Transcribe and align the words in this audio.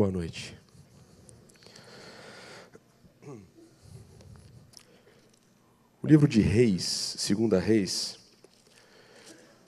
Boa 0.00 0.10
noite. 0.10 0.56
O 6.02 6.06
livro 6.06 6.26
de 6.26 6.40
Reis, 6.40 7.16
segunda 7.18 7.58
Reis, 7.60 8.18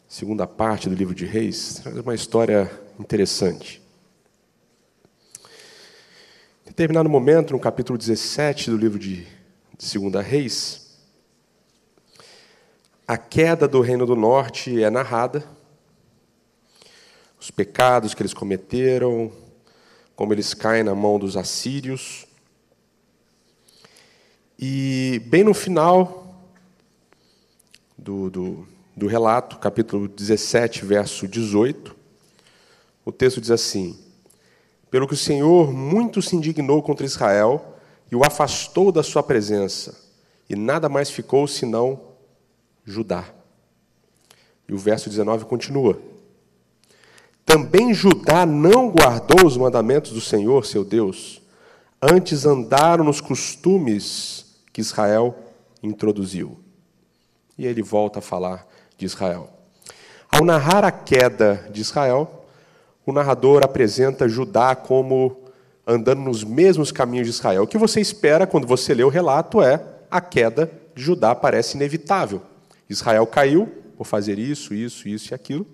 segunda 0.09 0.47
parte 0.47 0.89
do 0.89 0.95
livro 0.95 1.15
de 1.15 1.27
Reis, 1.27 1.81
traz 1.83 1.99
uma 1.99 2.15
história 2.15 2.73
interessante. 2.99 3.83
Em 6.65 6.69
determinado 6.69 7.11
momento, 7.11 7.53
no 7.53 7.61
capítulo 7.61 7.99
17 7.99 8.71
do 8.71 8.79
livro 8.79 8.99
de 8.99 9.27
segunda 9.79 10.23
Reis, 10.23 10.99
a 13.07 13.19
queda 13.19 13.69
do 13.69 13.83
reino 13.83 14.07
do 14.07 14.17
norte 14.17 14.83
é 14.83 14.89
narrada, 14.89 15.45
os 17.39 17.51
pecados 17.51 18.15
que 18.15 18.23
eles 18.23 18.33
cometeram, 18.33 19.31
como 20.15 20.33
eles 20.33 20.55
caem 20.55 20.85
na 20.85 20.95
mão 20.95 21.19
dos 21.19 21.37
assírios. 21.37 22.27
E 24.59 25.21
bem 25.27 25.45
no 25.45 25.55
final 25.55 26.47
do, 27.97 28.31
do, 28.31 28.69
do 28.97 29.07
relato, 29.07 29.59
capítulo 29.59 30.09
17, 30.09 30.85
verso 30.85 31.27
18, 31.27 31.97
o 33.05 33.13
texto 33.13 33.41
diz 33.41 33.51
assim: 33.51 33.99
Pelo 34.91 35.09
que 35.09 35.15
o 35.15 35.17
Senhor 35.17 35.73
muito 35.73 36.21
se 36.23 36.37
indignou 36.37 36.83
contra 36.83 37.07
Israel 37.07 37.77
e 38.11 38.17
o 38.17 38.25
afastou 38.25 38.93
da 38.93 39.03
sua 39.03 39.23
presença, 39.23 39.99
e 40.49 40.55
nada 40.55 40.89
mais 40.89 41.11
ficou 41.11 41.47
senão 41.49 42.01
Judá. 42.85 43.25
E 44.69 44.75
o 44.75 44.79
verso 44.79 45.09
19 45.09 45.47
continua: 45.47 46.01
também 47.53 47.93
Judá 47.93 48.47
não 48.47 48.89
guardou 48.89 49.47
os 49.47 49.59
mandamentos 49.59 50.11
do 50.11 50.23
Senhor, 50.23 50.65
seu 50.65 50.83
Deus, 50.83 51.43
antes 52.01 52.47
andaram 52.47 53.05
nos 53.05 53.21
costumes 53.21 54.57
que 54.73 54.81
Israel 54.81 55.37
introduziu. 55.83 56.59
E 57.59 57.67
ele 57.67 57.83
volta 57.83 58.21
a 58.21 58.23
falar 58.23 58.67
de 58.97 59.05
Israel. 59.05 59.51
Ao 60.31 60.43
narrar 60.43 60.83
a 60.83 60.91
queda 60.91 61.69
de 61.71 61.83
Israel, 61.83 62.47
o 63.05 63.13
narrador 63.13 63.63
apresenta 63.63 64.27
Judá 64.27 64.75
como 64.75 65.37
andando 65.87 66.23
nos 66.23 66.43
mesmos 66.43 66.91
caminhos 66.91 67.27
de 67.27 67.35
Israel. 67.35 67.65
O 67.65 67.67
que 67.67 67.77
você 67.77 68.01
espera 68.01 68.47
quando 68.47 68.67
você 68.67 68.95
lê 68.95 69.05
o 69.05 69.11
relato 69.11 69.61
é 69.61 69.85
a 70.11 70.23
queda 70.23 70.73
de 70.95 71.03
Judá 71.03 71.35
parece 71.35 71.77
inevitável. 71.77 72.41
Israel 72.89 73.27
caiu 73.27 73.67
por 73.95 74.07
fazer 74.07 74.39
isso, 74.39 74.73
isso, 74.73 75.07
isso 75.07 75.33
e 75.33 75.35
aquilo. 75.35 75.67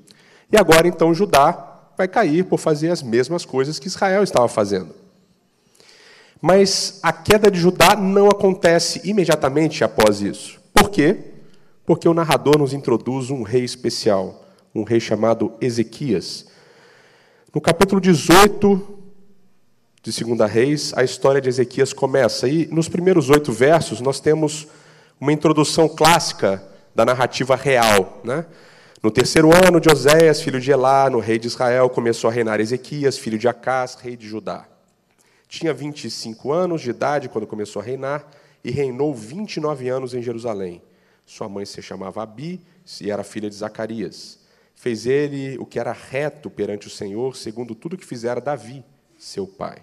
E 0.50 0.56
agora 0.56 0.88
então 0.88 1.14
Judá 1.14 1.67
vai 1.98 2.06
cair 2.06 2.44
por 2.44 2.58
fazer 2.58 2.90
as 2.90 3.02
mesmas 3.02 3.44
coisas 3.44 3.80
que 3.80 3.88
Israel 3.88 4.22
estava 4.22 4.46
fazendo. 4.46 4.94
Mas 6.40 7.00
a 7.02 7.12
queda 7.12 7.50
de 7.50 7.58
Judá 7.58 7.96
não 7.96 8.28
acontece 8.28 9.00
imediatamente 9.02 9.82
após 9.82 10.22
isso. 10.22 10.60
Por 10.72 10.90
quê? 10.90 11.16
Porque 11.84 12.08
o 12.08 12.14
narrador 12.14 12.56
nos 12.56 12.72
introduz 12.72 13.30
um 13.30 13.42
rei 13.42 13.64
especial, 13.64 14.46
um 14.72 14.84
rei 14.84 15.00
chamado 15.00 15.52
Ezequias. 15.60 16.46
No 17.52 17.60
capítulo 17.60 18.00
18 18.00 18.98
de 20.00 20.24
2 20.24 20.48
Reis, 20.48 20.92
a 20.94 21.02
história 21.02 21.40
de 21.40 21.48
Ezequias 21.48 21.92
começa. 21.92 22.46
E 22.46 22.66
nos 22.66 22.88
primeiros 22.88 23.28
oito 23.28 23.50
versos, 23.50 24.00
nós 24.00 24.20
temos 24.20 24.68
uma 25.20 25.32
introdução 25.32 25.88
clássica 25.88 26.62
da 26.94 27.04
narrativa 27.04 27.56
real. 27.56 28.20
Né? 28.22 28.46
No 29.00 29.12
terceiro 29.12 29.50
ano 29.54 29.80
de 29.80 29.88
Oséias, 29.88 30.42
filho 30.42 30.60
de 30.60 30.72
Elá, 30.72 31.08
no 31.08 31.20
rei 31.20 31.38
de 31.38 31.46
Israel, 31.46 31.88
começou 31.88 32.28
a 32.28 32.32
reinar 32.32 32.58
Ezequias, 32.58 33.16
filho 33.16 33.38
de 33.38 33.46
Acás, 33.46 33.94
rei 33.94 34.16
de 34.16 34.26
Judá. 34.26 34.66
Tinha 35.46 35.72
25 35.72 36.52
anos 36.52 36.80
de 36.82 36.90
idade 36.90 37.28
quando 37.28 37.46
começou 37.46 37.80
a 37.80 37.84
reinar 37.84 38.28
e 38.64 38.72
reinou 38.72 39.14
29 39.14 39.88
anos 39.88 40.14
em 40.14 40.20
Jerusalém. 40.20 40.82
Sua 41.24 41.48
mãe 41.48 41.64
se 41.64 41.80
chamava 41.80 42.24
Abi 42.24 42.60
e 43.00 43.08
era 43.08 43.22
filha 43.22 43.48
de 43.48 43.54
Zacarias. 43.54 44.40
Fez 44.74 45.06
ele 45.06 45.56
o 45.60 45.64
que 45.64 45.78
era 45.78 45.92
reto 45.92 46.50
perante 46.50 46.88
o 46.88 46.90
Senhor, 46.90 47.36
segundo 47.36 47.76
tudo 47.76 47.96
que 47.96 48.04
fizera 48.04 48.40
Davi, 48.40 48.84
seu 49.16 49.46
pai. 49.46 49.80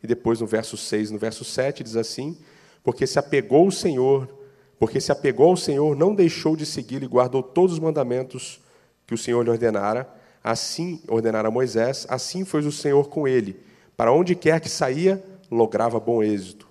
E 0.00 0.06
depois, 0.06 0.40
no 0.40 0.46
verso 0.46 0.76
6 0.76 1.10
no 1.10 1.18
verso 1.18 1.44
7, 1.44 1.82
diz 1.82 1.96
assim: 1.96 2.38
Porque 2.84 3.04
se 3.04 3.18
apegou 3.18 3.66
o 3.66 3.72
Senhor 3.72 4.37
porque 4.78 5.00
se 5.00 5.10
apegou 5.10 5.50
ao 5.50 5.56
Senhor, 5.56 5.96
não 5.96 6.14
deixou 6.14 6.54
de 6.54 6.64
segui-lo 6.64 7.04
e 7.04 7.08
guardou 7.08 7.42
todos 7.42 7.74
os 7.74 7.78
mandamentos 7.78 8.60
que 9.06 9.14
o 9.14 9.18
Senhor 9.18 9.42
lhe 9.42 9.50
ordenara, 9.50 10.08
assim 10.42 11.02
ordenara 11.08 11.50
Moisés, 11.50 12.06
assim 12.08 12.44
foi 12.44 12.60
o 12.60 12.70
Senhor 12.70 13.08
com 13.08 13.26
ele. 13.26 13.58
Para 13.96 14.12
onde 14.12 14.34
quer 14.34 14.60
que 14.60 14.68
saía, 14.68 15.22
lograva 15.50 15.98
bom 15.98 16.22
êxito. 16.22 16.68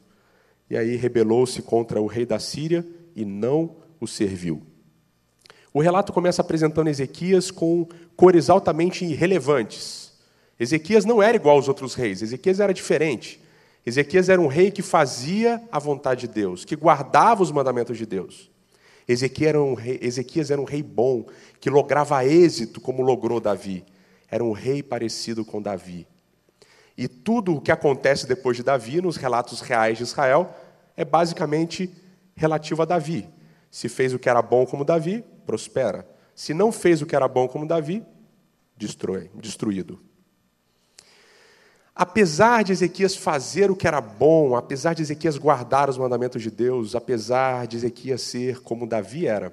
E 0.69 0.77
aí 0.77 0.95
rebelou-se 0.95 1.61
contra 1.61 2.01
o 2.01 2.07
rei 2.07 2.25
da 2.25 2.39
Síria 2.39 2.85
e 3.15 3.25
não 3.25 3.75
o 3.99 4.07
serviu. 4.07 4.61
O 5.73 5.81
relato 5.81 6.13
começa 6.13 6.41
apresentando 6.41 6.89
Ezequias 6.89 7.51
com 7.51 7.87
cores 8.15 8.49
altamente 8.49 9.05
irrelevantes. 9.05 10.13
Ezequias 10.59 11.05
não 11.05 11.21
era 11.21 11.35
igual 11.35 11.57
aos 11.57 11.67
outros 11.67 11.93
reis, 11.93 12.21
Ezequias 12.21 12.59
era 12.59 12.73
diferente. 12.73 13.39
Ezequias 13.87 14.27
era 14.27 14.41
um 14.41 14.47
rei 14.47 14.69
que 14.69 14.81
fazia 14.81 15.63
a 15.71 15.79
vontade 15.79 16.27
de 16.27 16.33
Deus, 16.33 16.65
que 16.65 16.75
guardava 16.75 17.41
os 17.41 17.53
mandamentos 17.53 17.97
de 17.97 18.05
Deus. 18.05 18.51
Ezequias 19.07 19.47
era 19.47 19.61
um 19.61 19.75
rei, 19.75 19.97
Ezequias 20.01 20.51
era 20.51 20.59
um 20.59 20.65
rei 20.65 20.83
bom, 20.83 21.25
que 21.61 21.69
lograva 21.69 22.25
êxito 22.25 22.81
como 22.81 23.01
logrou 23.01 23.39
Davi. 23.39 23.85
Era 24.29 24.43
um 24.43 24.51
rei 24.51 24.83
parecido 24.83 25.45
com 25.45 25.61
Davi. 25.61 26.05
E 26.97 27.07
tudo 27.07 27.55
o 27.55 27.61
que 27.61 27.71
acontece 27.71 28.27
depois 28.27 28.57
de 28.57 28.63
Davi, 28.63 28.99
nos 28.99 29.15
relatos 29.15 29.61
reais 29.61 29.97
de 29.97 30.03
Israel, 30.03 30.53
é 30.97 31.05
basicamente 31.05 31.89
relativo 32.35 32.81
a 32.81 32.85
Davi. 32.85 33.29
Se 33.71 33.87
fez 33.87 34.13
o 34.13 34.19
que 34.19 34.27
era 34.27 34.41
bom 34.41 34.65
como 34.65 34.83
Davi, 34.83 35.23
prospera. 35.45 36.05
Se 36.35 36.53
não 36.53 36.73
fez 36.73 37.01
o 37.01 37.05
que 37.05 37.15
era 37.15 37.29
bom 37.29 37.47
como 37.47 37.65
Davi, 37.65 38.03
destrói, 38.75 39.31
destruído. 39.33 39.97
Apesar 41.99 42.63
de 42.63 42.71
Ezequias 42.71 43.15
fazer 43.15 43.71
o 43.71 43.75
que 43.75 43.87
era 43.87 43.99
bom, 43.99 44.55
apesar 44.55 44.93
de 44.93 45.01
Ezequias 45.01 45.35
guardar 45.35 45.89
os 45.89 45.97
mandamentos 45.97 46.43
de 46.43 46.51
Deus, 46.51 46.93
apesar 46.93 47.65
de 47.65 47.75
Ezequias 47.75 48.21
ser 48.21 48.59
como 48.61 48.85
Davi 48.85 49.25
era, 49.25 49.51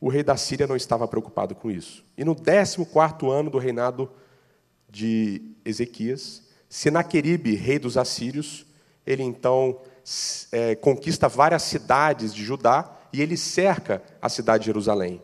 o 0.00 0.08
rei 0.08 0.24
da 0.24 0.36
Síria 0.36 0.66
não 0.66 0.74
estava 0.74 1.06
preocupado 1.06 1.54
com 1.54 1.70
isso. 1.70 2.04
E 2.18 2.24
no 2.24 2.34
14 2.34 2.84
ano 3.30 3.50
do 3.50 3.58
reinado 3.58 4.10
de 4.90 5.42
Ezequias, 5.64 6.42
Senaqueribe, 6.68 7.54
rei 7.54 7.78
dos 7.78 7.96
assírios, 7.96 8.66
ele 9.06 9.22
então 9.22 9.80
é, 10.50 10.74
conquista 10.74 11.28
várias 11.28 11.62
cidades 11.62 12.34
de 12.34 12.42
Judá 12.44 12.98
e 13.12 13.22
ele 13.22 13.36
cerca 13.36 14.02
a 14.20 14.28
cidade 14.28 14.62
de 14.62 14.66
Jerusalém. 14.66 15.22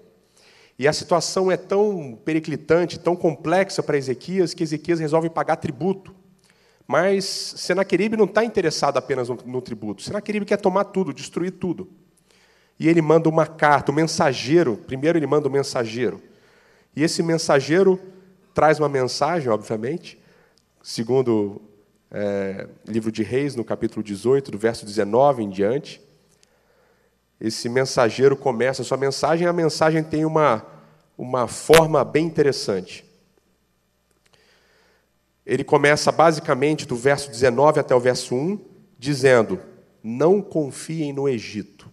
E 0.82 0.88
a 0.88 0.92
situação 0.92 1.48
é 1.48 1.56
tão 1.56 2.18
periclitante, 2.24 2.98
tão 2.98 3.14
complexa 3.14 3.84
para 3.84 3.96
Ezequias, 3.96 4.52
que 4.52 4.64
Ezequias 4.64 4.98
resolve 4.98 5.30
pagar 5.30 5.54
tributo. 5.54 6.12
Mas 6.88 7.24
Senaqueribe 7.24 8.16
não 8.16 8.24
está 8.24 8.44
interessado 8.44 8.96
apenas 8.96 9.28
no, 9.28 9.38
no 9.46 9.62
tributo. 9.62 10.02
Senaqueribe 10.02 10.44
quer 10.44 10.56
tomar 10.56 10.86
tudo, 10.86 11.14
destruir 11.14 11.52
tudo. 11.52 11.88
E 12.80 12.88
ele 12.88 13.00
manda 13.00 13.28
uma 13.28 13.46
carta, 13.46 13.92
um 13.92 13.94
mensageiro. 13.94 14.76
Primeiro 14.76 15.16
ele 15.16 15.26
manda 15.28 15.46
um 15.46 15.52
mensageiro. 15.52 16.20
E 16.96 17.04
esse 17.04 17.22
mensageiro 17.22 17.96
traz 18.52 18.80
uma 18.80 18.88
mensagem, 18.88 19.50
obviamente, 19.50 20.20
segundo 20.82 21.62
é, 22.10 22.66
livro 22.88 23.12
de 23.12 23.22
Reis, 23.22 23.54
no 23.54 23.62
capítulo 23.62 24.02
18, 24.02 24.50
do 24.50 24.58
verso 24.58 24.84
19 24.84 25.44
em 25.44 25.48
diante 25.48 26.02
esse 27.42 27.68
mensageiro 27.68 28.36
começa 28.36 28.82
a 28.82 28.84
sua 28.84 28.96
mensagem, 28.96 29.48
a 29.48 29.52
mensagem 29.52 30.00
tem 30.04 30.24
uma, 30.24 30.64
uma 31.22 31.46
forma 31.46 32.04
bem 32.04 32.26
interessante. 32.26 33.04
Ele 35.46 35.62
começa 35.62 36.10
basicamente 36.10 36.84
do 36.84 36.96
verso 36.96 37.30
19 37.30 37.78
até 37.78 37.94
o 37.94 38.00
verso 38.00 38.34
1, 38.34 38.58
dizendo: 38.98 39.60
Não 40.02 40.42
confiem 40.42 41.12
no 41.12 41.28
Egito. 41.28 41.88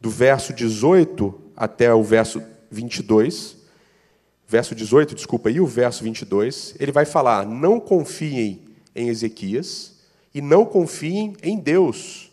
Do 0.00 0.08
verso 0.08 0.54
18 0.54 1.52
até 1.54 1.92
o 1.92 2.02
verso 2.02 2.42
22, 2.70 3.56
verso 4.48 4.74
18, 4.74 5.14
desculpa, 5.14 5.50
e 5.50 5.60
o 5.60 5.66
verso 5.66 6.02
22, 6.04 6.76
ele 6.80 6.90
vai 6.90 7.04
falar: 7.04 7.46
Não 7.46 7.78
confiem 7.78 8.62
em 8.94 9.08
Ezequias 9.08 9.94
e 10.34 10.40
não 10.40 10.64
confiem 10.64 11.34
em 11.42 11.58
Deus 11.58 12.30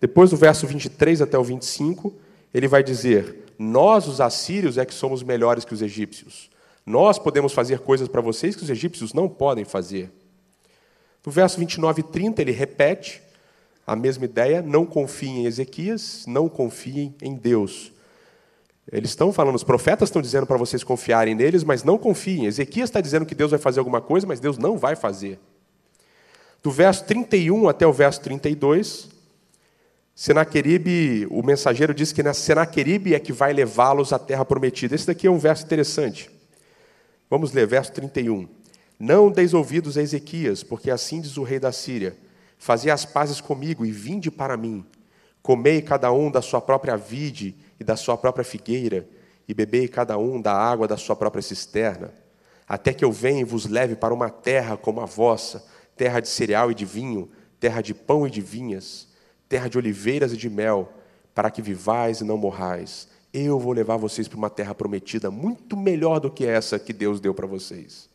depois 0.00 0.30
do 0.30 0.36
verso 0.36 0.66
23 0.66 1.22
até 1.22 1.38
o 1.38 1.44
25, 1.44 2.14
ele 2.52 2.68
vai 2.68 2.82
dizer: 2.82 3.45
Nós, 3.58 4.06
os 4.06 4.20
assírios, 4.20 4.78
é 4.78 4.84
que 4.84 4.94
somos 4.94 5.22
melhores 5.22 5.64
que 5.64 5.74
os 5.74 5.82
egípcios. 5.82 6.50
Nós 6.84 7.18
podemos 7.18 7.52
fazer 7.52 7.80
coisas 7.80 8.08
para 8.08 8.20
vocês 8.20 8.54
que 8.54 8.62
os 8.62 8.70
egípcios 8.70 9.12
não 9.12 9.28
podem 9.28 9.64
fazer. 9.64 10.10
No 11.24 11.32
verso 11.32 11.58
29 11.58 12.00
e 12.00 12.04
30, 12.04 12.40
ele 12.42 12.52
repete 12.52 13.20
a 13.86 13.96
mesma 13.96 14.24
ideia: 14.24 14.62
não 14.62 14.86
confiem 14.86 15.40
em 15.42 15.46
Ezequias, 15.46 16.24
não 16.26 16.48
confiem 16.48 17.14
em 17.20 17.34
Deus. 17.34 17.92
Eles 18.90 19.10
estão 19.10 19.32
falando, 19.32 19.56
os 19.56 19.64
profetas 19.64 20.08
estão 20.08 20.22
dizendo 20.22 20.46
para 20.46 20.56
vocês 20.56 20.84
confiarem 20.84 21.34
neles, 21.34 21.64
mas 21.64 21.82
não 21.82 21.98
confiem. 21.98 22.46
Ezequias 22.46 22.88
está 22.88 23.00
dizendo 23.00 23.26
que 23.26 23.34
Deus 23.34 23.50
vai 23.50 23.58
fazer 23.58 23.80
alguma 23.80 24.00
coisa, 24.00 24.26
mas 24.26 24.38
Deus 24.38 24.58
não 24.58 24.78
vai 24.78 24.94
fazer. 24.94 25.40
Do 26.62 26.70
verso 26.70 27.04
31 27.04 27.68
até 27.68 27.84
o 27.84 27.92
verso 27.92 28.20
32, 28.20 29.08
Senaqueribe, 30.18 31.26
o 31.30 31.42
mensageiro 31.42 31.92
diz 31.92 32.10
que 32.10 32.32
Senaqueribe 32.32 33.14
é 33.14 33.20
que 33.20 33.34
vai 33.34 33.52
levá-los 33.52 34.14
à 34.14 34.18
terra 34.18 34.46
prometida. 34.46 34.94
Esse 34.94 35.06
daqui 35.06 35.26
é 35.26 35.30
um 35.30 35.36
verso 35.36 35.66
interessante. 35.66 36.30
Vamos 37.28 37.52
ler, 37.52 37.66
verso 37.66 37.92
31. 37.92 38.48
Não 38.98 39.30
deis 39.30 39.52
ouvidos 39.52 39.98
a 39.98 40.02
Ezequias, 40.02 40.62
porque 40.62 40.90
assim 40.90 41.20
diz 41.20 41.36
o 41.36 41.42
rei 41.42 41.60
da 41.60 41.70
Síria: 41.70 42.16
Fazei 42.56 42.90
as 42.90 43.04
pazes 43.04 43.42
comigo 43.42 43.84
e 43.84 43.92
vinde 43.92 44.30
para 44.30 44.56
mim. 44.56 44.86
Comei 45.42 45.82
cada 45.82 46.10
um 46.10 46.30
da 46.30 46.40
sua 46.40 46.62
própria 46.62 46.96
vide 46.96 47.54
e 47.78 47.84
da 47.84 47.94
sua 47.94 48.16
própria 48.16 48.42
figueira, 48.42 49.06
e 49.46 49.52
bebei 49.52 49.86
cada 49.86 50.16
um 50.16 50.40
da 50.40 50.54
água 50.54 50.88
da 50.88 50.96
sua 50.96 51.14
própria 51.14 51.42
cisterna, 51.42 52.10
até 52.66 52.94
que 52.94 53.04
eu 53.04 53.12
venha 53.12 53.42
e 53.42 53.44
vos 53.44 53.66
leve 53.66 53.94
para 53.94 54.14
uma 54.14 54.30
terra 54.30 54.78
como 54.78 55.02
a 55.02 55.04
vossa, 55.04 55.62
terra 55.94 56.20
de 56.20 56.28
cereal 56.28 56.70
e 56.70 56.74
de 56.74 56.86
vinho, 56.86 57.30
terra 57.60 57.82
de 57.82 57.92
pão 57.92 58.26
e 58.26 58.30
de 58.30 58.40
vinhas, 58.40 59.05
terra 59.48 59.68
de 59.68 59.78
oliveiras 59.78 60.32
e 60.32 60.36
de 60.36 60.48
mel, 60.48 60.92
para 61.34 61.50
que 61.50 61.62
vivais 61.62 62.20
e 62.20 62.24
não 62.24 62.36
morrais. 62.36 63.08
Eu 63.32 63.58
vou 63.58 63.72
levar 63.72 63.96
vocês 63.96 64.26
para 64.28 64.38
uma 64.38 64.50
terra 64.50 64.74
prometida 64.74 65.30
muito 65.30 65.76
melhor 65.76 66.20
do 66.20 66.30
que 66.30 66.46
essa 66.46 66.78
que 66.78 66.92
Deus 66.92 67.20
deu 67.20 67.34
para 67.34 67.46
vocês. 67.46 68.08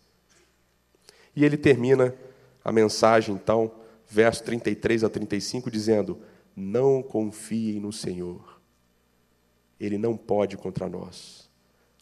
E 1.36 1.46
ele 1.46 1.58
termina 1.58 2.16
a 2.64 2.72
mensagem, 2.72 3.36
então, 3.36 3.72
verso 4.08 4.44
33 4.44 5.04
a 5.04 5.10
35, 5.10 5.70
dizendo: 5.70 6.20
Não 6.56 7.02
confiem 7.04 7.80
no 7.80 7.94
Senhor 7.94 8.52
ele 9.82 9.98
não 9.98 10.16
pode 10.16 10.56
contra 10.58 10.88
nós. 10.88 11.50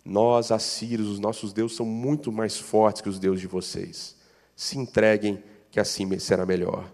Nós, 0.03 0.51
assírios, 0.51 1.07
os 1.07 1.19
nossos 1.19 1.53
deuses 1.53 1.77
são 1.77 1.85
muito 1.85 2.29
mais 2.29 2.57
fortes 2.57 3.01
que 3.01 3.07
os 3.07 3.19
deuses 3.19 3.39
de 3.39 3.47
vocês. 3.47 4.17
Se 4.53 4.77
entreguem, 4.77 5.41
que 5.71 5.79
assim 5.79 6.19
será 6.19 6.45
melhor. 6.45 6.91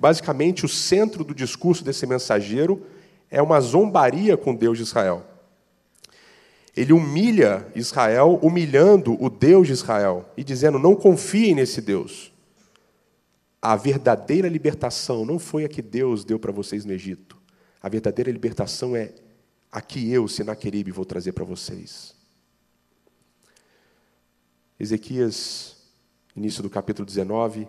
Basicamente, 0.00 0.64
o 0.64 0.68
centro 0.68 1.22
do 1.22 1.34
discurso 1.34 1.84
desse 1.84 2.06
mensageiro 2.06 2.86
é 3.30 3.42
uma 3.42 3.60
zombaria 3.60 4.36
com 4.36 4.54
Deus 4.54 4.78
de 4.78 4.84
Israel. 4.84 5.26
Ele 6.74 6.92
humilha 6.92 7.66
Israel, 7.74 8.38
humilhando 8.42 9.22
o 9.22 9.28
Deus 9.28 9.66
de 9.66 9.74
Israel 9.74 10.24
e 10.36 10.42
dizendo: 10.42 10.78
não 10.78 10.96
confiem 10.96 11.54
nesse 11.54 11.82
Deus. 11.82 12.32
A 13.60 13.76
verdadeira 13.76 14.48
libertação 14.48 15.26
não 15.26 15.38
foi 15.38 15.64
a 15.64 15.68
que 15.68 15.82
Deus 15.82 16.24
deu 16.24 16.38
para 16.38 16.50
vocês 16.50 16.86
no 16.86 16.92
Egito. 16.92 17.36
A 17.82 17.88
verdadeira 17.88 18.30
libertação 18.30 18.96
é 18.96 19.12
Aqui 19.70 20.10
eu, 20.10 20.26
Senaqueribe, 20.26 20.90
vou 20.90 21.04
trazer 21.04 21.32
para 21.32 21.44
vocês. 21.44 22.12
Ezequias, 24.80 25.76
início 26.34 26.60
do 26.60 26.68
capítulo 26.68 27.06
19, 27.06 27.68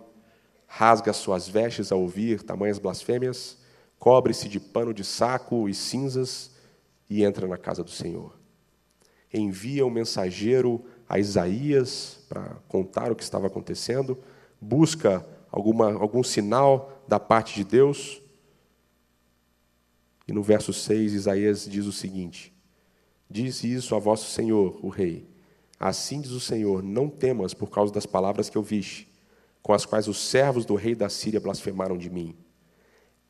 rasga 0.74 1.12
suas 1.12 1.46
vestes 1.46 1.92
ao 1.92 2.00
ouvir 2.00 2.42
tamanhas 2.42 2.78
blasfêmias, 2.78 3.58
cobre-se 3.98 4.48
de 4.48 4.58
pano 4.58 4.94
de 4.94 5.04
saco 5.04 5.68
e 5.68 5.74
cinzas 5.74 6.50
e 7.10 7.22
entra 7.22 7.46
na 7.46 7.58
casa 7.58 7.84
do 7.84 7.90
Senhor. 7.90 8.34
Envia 9.30 9.84
um 9.84 9.90
mensageiro 9.90 10.82
a 11.06 11.18
Isaías 11.18 12.20
para 12.26 12.56
contar 12.68 13.12
o 13.12 13.14
que 13.14 13.22
estava 13.22 13.48
acontecendo, 13.48 14.16
busca 14.58 15.26
alguma, 15.50 15.92
algum 15.92 16.22
sinal 16.22 17.04
da 17.06 17.20
parte 17.20 17.54
de 17.54 17.64
Deus, 17.64 18.22
e 20.26 20.32
no 20.32 20.42
verso 20.42 20.72
6, 20.72 21.12
Isaías 21.12 21.68
diz 21.68 21.84
o 21.84 21.92
seguinte: 21.92 22.50
Diz 23.28 23.62
isso 23.62 23.94
a 23.94 23.98
vosso 23.98 24.30
Senhor, 24.30 24.78
o 24.82 24.88
Rei. 24.88 25.28
Assim 25.78 26.22
diz 26.22 26.30
o 26.30 26.40
Senhor: 26.40 26.82
Não 26.82 27.10
temas 27.10 27.52
por 27.52 27.68
causa 27.68 27.92
das 27.92 28.06
palavras 28.06 28.48
que 28.48 28.56
ouviste, 28.56 29.11
com 29.62 29.72
as 29.72 29.86
quais 29.86 30.08
os 30.08 30.18
servos 30.28 30.64
do 30.64 30.74
rei 30.74 30.94
da 30.94 31.08
Síria 31.08 31.40
blasfemaram 31.40 31.96
de 31.96 32.10
mim. 32.10 32.36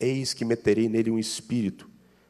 Eis 0.01 0.33
que 0.33 0.45
meterei 0.45 0.89
nele 0.89 1.11
um 1.11 1.19
espírito, 1.19 1.89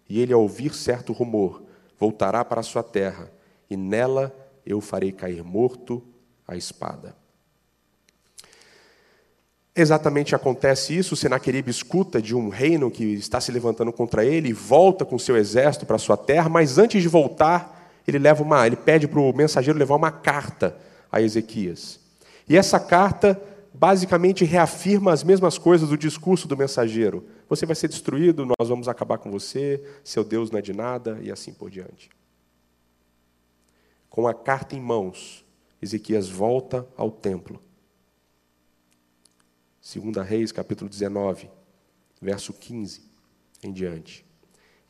e 0.09 0.21
ele, 0.21 0.33
ao 0.33 0.43
ouvir 0.43 0.75
certo 0.75 1.13
rumor, 1.13 1.63
voltará 1.99 2.45
para 2.45 2.61
a 2.61 2.65
sua 2.65 2.83
terra, 2.83 3.31
e 3.71 3.77
nela 3.77 4.35
eu 4.67 4.81
farei 4.81 5.13
cair 5.13 5.43
morto 5.43 6.03
a 6.47 6.57
espada. 6.57 7.17
Exatamente 9.75 10.35
acontece 10.35 10.95
isso, 10.95 11.17
Senaqueribe 11.17 11.71
escuta 11.71 12.21
de 12.21 12.35
um 12.35 12.51
reino 12.51 12.91
que 12.91 13.05
está 13.15 13.41
se 13.41 13.51
levantando 13.51 13.91
contra 13.91 14.23
ele 14.23 14.51
e 14.51 14.53
volta 14.53 15.03
com 15.03 15.19
seu 15.19 15.35
exército 15.35 15.87
para 15.87 15.97
sua 15.97 16.17
terra, 16.17 16.49
mas 16.51 16.77
antes 16.77 17.01
de 17.01 17.09
voltar, 17.09 18.03
ele 18.07 18.19
leva 18.19 18.43
uma, 18.43 18.67
ele 18.67 18.77
pede 18.77 19.09
para 19.09 19.19
o 19.19 19.33
mensageiro 19.33 19.79
levar 19.79 19.95
uma 19.95 20.11
carta 20.11 20.77
a 21.11 21.23
Ezequias. 21.23 21.99
E 22.47 22.57
essa 22.57 22.79
carta 22.79 23.41
basicamente 23.73 24.45
reafirma 24.45 25.13
as 25.13 25.25
mesmas 25.25 25.59
coisas 25.59 25.89
do 25.89 25.97
discurso 25.97 26.47
do 26.47 26.57
mensageiro. 26.57 27.27
Você 27.49 27.65
vai 27.65 27.75
ser 27.75 27.89
destruído, 27.89 28.45
nós 28.45 28.69
vamos 28.69 28.89
acabar 28.89 29.19
com 29.19 29.31
você, 29.31 29.83
seu 30.05 30.23
Deus 30.23 30.51
não 30.51 30.59
é 30.59 30.63
de 30.63 30.73
nada 30.73 31.19
e 31.23 31.31
assim 31.31 31.53
por 31.53 31.71
diante. 31.71 32.11
Com 34.11 34.27
a 34.27 34.35
carta 34.35 34.77
em 34.77 34.81
mãos, 34.81 35.45
Ezequias 35.81 36.29
volta 36.29 36.87
ao 36.97 37.11
templo 37.11 37.61
2 39.83 40.25
Reis, 40.25 40.53
capítulo 40.53 40.89
19, 40.89 41.51
verso 42.21 42.53
15 42.53 43.03
em 43.65 43.73
diante. 43.73 44.25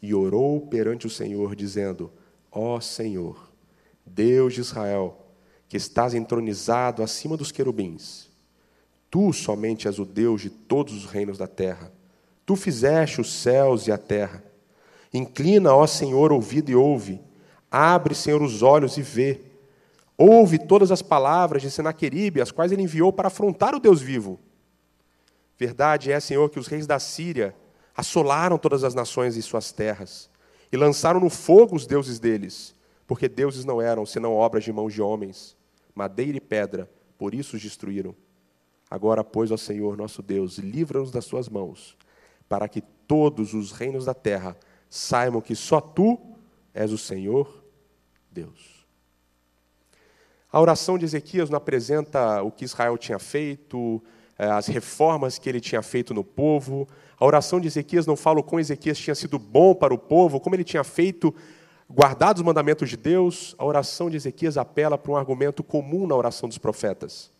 E 0.02 0.12
orou 0.12 0.66
perante 0.66 1.06
o 1.06 1.10
Senhor, 1.10 1.56
dizendo: 1.56 2.12
Ó 2.50 2.78
Senhor, 2.78 3.50
Deus 4.04 4.52
de 4.52 4.60
Israel, 4.60 5.34
que 5.66 5.78
estás 5.78 6.12
entronizado 6.12 7.02
acima 7.02 7.38
dos 7.38 7.50
querubins, 7.50 8.28
tu 9.12 9.30
somente 9.30 9.86
és 9.86 9.98
o 9.98 10.06
Deus 10.06 10.40
de 10.40 10.48
todos 10.48 10.94
os 10.94 11.04
reinos 11.04 11.36
da 11.36 11.46
terra. 11.46 11.92
Tu 12.46 12.56
fizeste 12.56 13.20
os 13.20 13.30
céus 13.30 13.86
e 13.86 13.92
a 13.92 13.98
terra. 13.98 14.42
Inclina, 15.12 15.74
ó 15.74 15.86
Senhor, 15.86 16.32
ouvido 16.32 16.70
e 16.70 16.74
ouve. 16.74 17.20
Abre, 17.70 18.14
Senhor, 18.14 18.40
os 18.40 18.62
olhos 18.62 18.96
e 18.96 19.02
vê. 19.02 19.42
Ouve 20.16 20.58
todas 20.58 20.90
as 20.90 21.02
palavras 21.02 21.60
de 21.60 21.70
Senaqueribe, 21.70 22.40
as 22.40 22.50
quais 22.50 22.72
ele 22.72 22.80
enviou 22.80 23.12
para 23.12 23.28
afrontar 23.28 23.74
o 23.74 23.80
Deus 23.80 24.00
vivo 24.00 24.40
Verdade 25.58 26.10
é, 26.10 26.18
Senhor, 26.18 26.48
que 26.48 26.58
os 26.58 26.66
reis 26.66 26.86
da 26.86 26.98
Síria 26.98 27.54
assolaram 27.94 28.56
todas 28.56 28.82
as 28.82 28.94
nações 28.94 29.36
e 29.36 29.42
suas 29.42 29.72
terras 29.72 30.30
e 30.72 30.76
lançaram 30.76 31.20
no 31.20 31.28
fogo 31.28 31.76
os 31.76 31.86
deuses 31.86 32.18
deles, 32.18 32.74
porque 33.06 33.28
deuses 33.28 33.62
não 33.62 33.80
eram 33.80 34.06
senão 34.06 34.32
obras 34.32 34.64
de 34.64 34.72
mãos 34.72 34.94
de 34.94 35.02
homens, 35.02 35.54
madeira 35.94 36.38
e 36.38 36.40
pedra, 36.40 36.90
por 37.18 37.34
isso 37.34 37.56
os 37.56 37.62
destruíram. 37.62 38.16
Agora, 38.92 39.24
pois, 39.24 39.50
ó 39.50 39.56
Senhor 39.56 39.96
nosso 39.96 40.20
Deus, 40.20 40.58
livra-nos 40.58 41.10
das 41.10 41.24
suas 41.24 41.48
mãos, 41.48 41.96
para 42.46 42.68
que 42.68 42.82
todos 42.82 43.54
os 43.54 43.72
reinos 43.72 44.04
da 44.04 44.12
terra 44.12 44.54
saibam 44.90 45.40
que 45.40 45.54
só 45.56 45.80
tu 45.80 46.20
és 46.74 46.92
o 46.92 46.98
Senhor 46.98 47.64
Deus. 48.30 48.86
A 50.52 50.60
oração 50.60 50.98
de 50.98 51.06
Ezequias 51.06 51.48
não 51.48 51.56
apresenta 51.56 52.42
o 52.42 52.52
que 52.52 52.66
Israel 52.66 52.98
tinha 52.98 53.18
feito, 53.18 54.02
é, 54.38 54.50
as 54.50 54.66
reformas 54.66 55.38
que 55.38 55.48
ele 55.48 55.58
tinha 55.58 55.80
feito 55.80 56.12
no 56.12 56.22
povo. 56.22 56.86
A 57.18 57.24
oração 57.24 57.58
de 57.58 57.68
Ezequias 57.68 58.04
não 58.04 58.14
fala 58.14 58.40
o 58.40 58.44
quão 58.44 58.60
Ezequias 58.60 58.98
tinha 58.98 59.14
sido 59.14 59.38
bom 59.38 59.74
para 59.74 59.94
o 59.94 59.98
povo, 59.98 60.38
como 60.38 60.54
ele 60.54 60.64
tinha 60.64 60.84
feito, 60.84 61.34
guardado 61.88 62.36
os 62.36 62.44
mandamentos 62.44 62.90
de 62.90 62.98
Deus. 62.98 63.54
A 63.56 63.64
oração 63.64 64.10
de 64.10 64.18
Ezequias 64.18 64.58
apela 64.58 64.98
para 64.98 65.12
um 65.12 65.16
argumento 65.16 65.64
comum 65.64 66.06
na 66.06 66.14
oração 66.14 66.46
dos 66.46 66.58
profetas: 66.58 67.31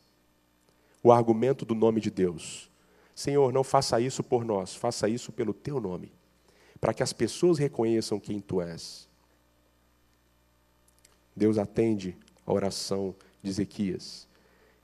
o 1.02 1.11
argumento 1.11 1.64
do 1.64 1.75
nome 1.75 2.00
de 2.00 2.11
Deus. 2.11 2.71
Senhor, 3.14 3.52
não 3.52 3.64
faça 3.64 4.00
isso 4.00 4.23
por 4.23 4.44
nós, 4.44 4.75
faça 4.75 5.09
isso 5.09 5.32
pelo 5.32 5.52
teu 5.52 5.80
nome, 5.80 6.12
para 6.80 6.94
que 6.94 7.02
as 7.02 7.12
pessoas 7.12 7.59
reconheçam 7.59 8.18
quem 8.18 8.40
tu 8.40 8.61
és. 8.61 9.09
Deus 11.35 11.59
atende 11.59 12.16
a 12.47 12.52
oração 12.52 13.14
de 13.42 13.50
Ezequias. 13.50 14.28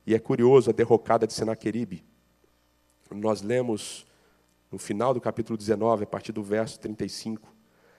E 0.07 0.15
é 0.15 0.19
curioso 0.19 0.71
a 0.71 0.73
derrocada 0.73 1.27
de 1.27 1.35
Senaqueribe. 1.35 2.03
Nós 3.11 3.43
lemos 3.43 4.07
no 4.71 4.79
final 4.79 5.15
do 5.15 5.21
capítulo 5.21 5.57
19, 5.57 6.05
a 6.05 6.07
partir 6.07 6.33
do 6.33 6.43
verso 6.43 6.79
35. 6.81 7.55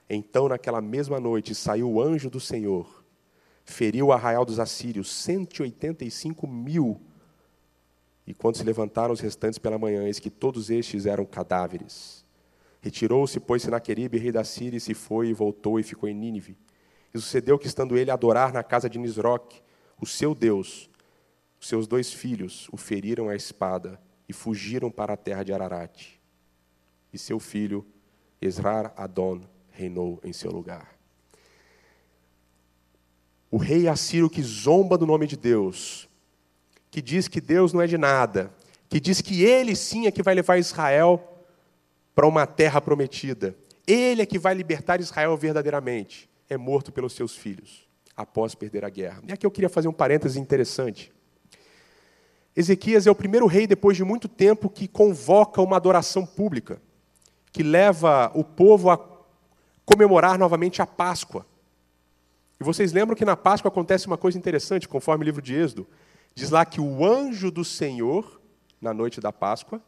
Então, 0.09 0.47
naquela 0.47 0.81
mesma 0.81 1.19
noite, 1.19 1.53
saiu 1.53 1.91
o 1.91 2.01
anjo 2.01 2.29
do 2.29 2.39
Senhor, 2.39 3.03
feriu 3.63 4.07
o 4.07 4.11
arraial 4.11 4.45
dos 4.45 4.59
assírios, 4.59 5.11
185 5.11 6.47
mil. 6.47 6.99
E 8.29 8.33
quando 8.35 8.57
se 8.57 8.63
levantaram 8.63 9.11
os 9.11 9.19
restantes 9.19 9.57
pela 9.57 9.79
manhã, 9.79 10.03
eis 10.03 10.19
que 10.19 10.29
todos 10.29 10.69
estes 10.69 11.07
eram 11.07 11.25
cadáveres. 11.25 12.23
Retirou-se, 12.79 13.39
pois, 13.39 13.63
Senaqueribe, 13.63 14.19
rei 14.19 14.31
da 14.31 14.43
Síria, 14.43 14.77
e 14.77 14.79
se 14.79 14.93
foi, 14.93 15.29
e 15.29 15.33
voltou, 15.33 15.79
e 15.79 15.83
ficou 15.83 16.07
em 16.07 16.13
Nínive. 16.13 16.55
E 17.11 17.19
sucedeu 17.19 17.57
que, 17.57 17.65
estando 17.65 17.97
ele 17.97 18.11
a 18.11 18.13
adorar 18.13 18.53
na 18.53 18.61
casa 18.61 18.87
de 18.87 18.99
Nisroque, 18.99 19.63
o 19.99 20.05
seu 20.05 20.35
Deus, 20.35 20.91
os 21.59 21.67
seus 21.67 21.87
dois 21.87 22.13
filhos 22.13 22.69
o 22.71 22.77
feriram 22.77 23.29
à 23.29 23.35
espada 23.35 23.99
e 24.29 24.31
fugiram 24.31 24.91
para 24.91 25.13
a 25.13 25.17
terra 25.17 25.41
de 25.41 25.51
Ararat. 25.51 26.19
E 27.11 27.17
seu 27.17 27.39
filho, 27.39 27.83
Esrar 28.39 28.93
Adon, 28.95 29.41
reinou 29.71 30.19
em 30.23 30.33
seu 30.33 30.51
lugar. 30.51 30.95
O 33.49 33.57
rei 33.57 33.87
Assírio 33.87 34.29
que 34.29 34.43
zomba 34.43 34.99
do 34.99 35.07
nome 35.07 35.25
de 35.25 35.35
Deus, 35.35 36.08
que 36.91 37.01
diz 37.01 37.27
que 37.27 37.39
Deus 37.39 37.73
não 37.73 37.81
é 37.81 37.87
de 37.87 37.97
nada, 37.97 38.53
que 38.87 38.99
diz 38.99 39.21
que 39.21 39.43
ele 39.43 39.75
sim 39.75 40.07
é 40.07 40.11
que 40.11 40.23
vai 40.23 40.33
levar 40.33 40.57
Israel 40.57 41.45
para 42.15 42.27
uma 42.27 42.45
terra 42.45 42.81
prometida. 42.81 43.55
Ele 43.85 44.21
é 44.21 44.25
que 44.25 44.39
vai 44.39 44.53
libertar 44.53 44.99
Israel 44.99 45.35
verdadeiramente. 45.37 46.29
É 46.49 46.57
morto 46.57 46.91
pelos 46.91 47.13
seus 47.13 47.35
filhos, 47.35 47.87
após 48.15 48.55
perder 48.55 48.83
a 48.83 48.89
guerra. 48.89 49.21
E 49.27 49.31
aqui 49.31 49.45
eu 49.45 49.51
queria 49.51 49.69
fazer 49.69 49.87
um 49.87 49.93
parêntese 49.93 50.39
interessante. 50.39 51.13
Ezequias 52.55 53.07
é 53.07 53.11
o 53.11 53.15
primeiro 53.15 53.45
rei, 53.45 53.67
depois 53.67 53.95
de 53.95 54.03
muito 54.03 54.27
tempo, 54.27 54.69
que 54.69 54.87
convoca 54.87 55.61
uma 55.61 55.77
adoração 55.77 56.25
pública, 56.25 56.81
que 57.51 57.63
leva 57.63 58.31
o 58.33 58.43
povo 58.43 58.89
a 58.89 58.99
comemorar 59.85 60.37
novamente 60.37 60.81
a 60.81 60.85
Páscoa. 60.85 61.45
E 62.59 62.63
vocês 62.63 62.91
lembram 62.91 63.15
que 63.15 63.23
na 63.23 63.37
Páscoa 63.37 63.69
acontece 63.69 64.07
uma 64.07 64.17
coisa 64.17 64.37
interessante, 64.37 64.87
conforme 64.87 65.23
o 65.23 65.27
livro 65.27 65.41
de 65.41 65.55
Êxodo. 65.55 65.87
Diz 66.33 66.49
lá 66.49 66.65
que 66.65 66.79
o 66.79 67.05
anjo 67.05 67.51
do 67.51 67.65
Senhor, 67.65 68.39
na 68.81 68.93
noite 68.93 69.19
da 69.19 69.31
Páscoa, 69.31 69.81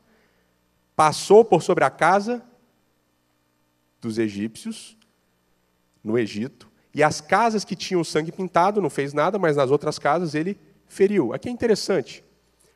passou 0.96 1.44
por 1.46 1.62
sobre 1.62 1.84
a 1.84 1.90
casa 1.90 2.44
dos 4.00 4.18
egípcios, 4.18 4.98
no 6.04 6.18
Egito, 6.18 6.70
e 6.94 7.02
as 7.04 7.22
casas 7.22 7.64
que 7.64 7.76
tinham 7.76 8.04
sangue 8.04 8.32
pintado 8.32 8.82
não 8.82 8.90
fez 8.90 9.14
nada, 9.14 9.40
mas 9.40 9.56
nas 9.56 9.72
outras 9.72 9.98
casas 9.98 10.36
ele 10.36 10.60
feriu. 10.88 11.34
Aqui 11.34 11.48
é 11.48 11.52
interessante, 11.52 12.24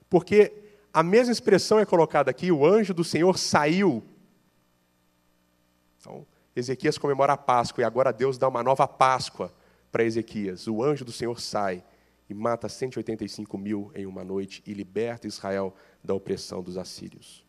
porque 0.09 0.53
a 0.93 1.03
mesma 1.03 1.33
expressão 1.33 1.79
é 1.79 1.85
colocada 1.85 2.31
aqui: 2.31 2.51
o 2.51 2.65
anjo 2.65 2.93
do 2.93 3.03
Senhor 3.03 3.37
saiu. 3.37 4.03
Então, 5.99 6.25
Ezequias 6.55 6.97
comemora 6.97 7.33
a 7.33 7.37
Páscoa 7.37 7.81
e 7.81 7.83
agora 7.83 8.13
Deus 8.13 8.37
dá 8.37 8.47
uma 8.47 8.63
nova 8.63 8.87
Páscoa 8.87 9.51
para 9.91 10.03
Ezequias. 10.03 10.67
O 10.67 10.81
anjo 10.81 11.03
do 11.03 11.11
Senhor 11.11 11.41
sai 11.41 11.83
e 12.29 12.33
mata 12.33 12.67
185 12.67 13.57
mil 13.57 13.91
em 13.95 14.05
uma 14.05 14.23
noite 14.23 14.63
e 14.65 14.73
liberta 14.73 15.27
Israel 15.27 15.75
da 16.03 16.13
opressão 16.13 16.61
dos 16.61 16.77
assírios. 16.77 17.45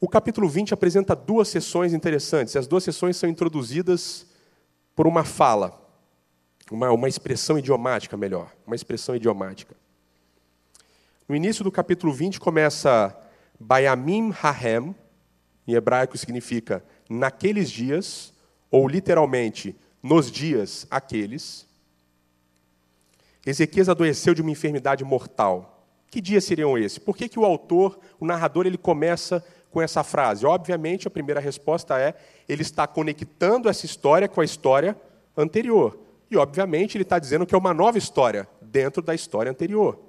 O 0.00 0.08
capítulo 0.08 0.48
20 0.48 0.74
apresenta 0.74 1.16
duas 1.16 1.48
sessões 1.48 1.92
interessantes. 1.92 2.54
As 2.54 2.66
duas 2.66 2.84
sessões 2.84 3.16
são 3.16 3.28
introduzidas 3.28 4.26
por 4.94 5.06
uma 5.06 5.24
fala, 5.24 5.82
uma, 6.70 6.90
uma 6.90 7.08
expressão 7.08 7.58
idiomática, 7.58 8.16
melhor, 8.16 8.54
uma 8.66 8.76
expressão 8.76 9.16
idiomática. 9.16 9.74
No 11.28 11.34
início 11.34 11.64
do 11.64 11.72
capítulo 11.72 12.12
20 12.12 12.38
começa 12.38 13.16
Bayamim 13.58 14.32
Hahem, 14.42 14.94
em 15.66 15.74
hebraico 15.74 16.16
significa 16.16 16.84
naqueles 17.08 17.70
dias, 17.70 18.32
ou 18.70 18.86
literalmente 18.86 19.74
nos 20.02 20.30
dias 20.30 20.86
aqueles. 20.90 21.66
Ezequias 23.46 23.88
adoeceu 23.88 24.34
de 24.34 24.42
uma 24.42 24.50
enfermidade 24.50 25.04
mortal. 25.04 25.86
Que 26.10 26.20
dias 26.20 26.44
seriam 26.44 26.76
esses? 26.76 26.98
Por 26.98 27.16
que, 27.16 27.28
que 27.28 27.38
o 27.38 27.44
autor, 27.44 27.98
o 28.18 28.26
narrador, 28.26 28.66
ele 28.66 28.76
começa 28.76 29.44
com 29.70 29.80
essa 29.80 30.02
frase? 30.02 30.44
Obviamente, 30.44 31.06
a 31.06 31.10
primeira 31.10 31.40
resposta 31.40 31.96
é: 31.98 32.14
ele 32.48 32.62
está 32.62 32.86
conectando 32.88 33.68
essa 33.68 33.86
história 33.86 34.28
com 34.28 34.40
a 34.40 34.44
história 34.44 34.96
anterior. 35.36 35.96
E, 36.28 36.36
obviamente, 36.36 36.96
ele 36.96 37.02
está 37.02 37.20
dizendo 37.20 37.46
que 37.46 37.54
é 37.54 37.58
uma 37.58 37.72
nova 37.72 37.96
história 37.96 38.48
dentro 38.60 39.00
da 39.00 39.14
história 39.14 39.50
anterior. 39.50 40.00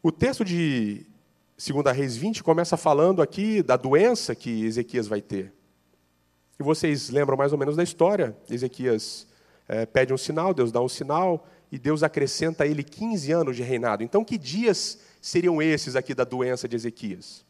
O 0.00 0.12
texto 0.12 0.44
de 0.44 1.04
2 1.56 1.96
Reis 1.96 2.16
20 2.16 2.44
começa 2.44 2.76
falando 2.76 3.22
aqui 3.22 3.62
da 3.62 3.76
doença 3.76 4.34
que 4.34 4.64
Ezequias 4.64 5.08
vai 5.08 5.20
ter. 5.20 5.52
E 6.60 6.62
vocês 6.62 7.10
lembram 7.10 7.36
mais 7.36 7.52
ou 7.52 7.58
menos 7.58 7.74
da 7.74 7.82
história. 7.82 8.36
Ezequias 8.48 9.26
é, 9.68 9.86
pede 9.86 10.12
um 10.12 10.18
sinal, 10.18 10.52
Deus 10.52 10.70
dá 10.70 10.80
um 10.80 10.88
sinal, 10.88 11.46
e 11.70 11.78
Deus 11.78 12.02
acrescenta 12.02 12.64
a 12.64 12.66
ele 12.66 12.82
15 12.82 13.32
anos 13.32 13.56
de 13.56 13.62
reinado. 13.62 14.02
Então, 14.02 14.24
que 14.24 14.38
dias 14.38 14.98
seriam 15.20 15.60
esses 15.60 15.96
aqui 15.96 16.14
da 16.14 16.24
doença 16.24 16.68
de 16.68 16.76
Ezequias? 16.76 17.44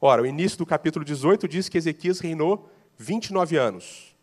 Ora, 0.00 0.22
o 0.22 0.26
início 0.26 0.58
do 0.58 0.66
capítulo 0.66 1.04
18 1.04 1.48
diz 1.48 1.68
que 1.68 1.78
Ezequias 1.78 2.20
reinou 2.20 2.70
29 2.98 3.56
anos. 3.56 4.14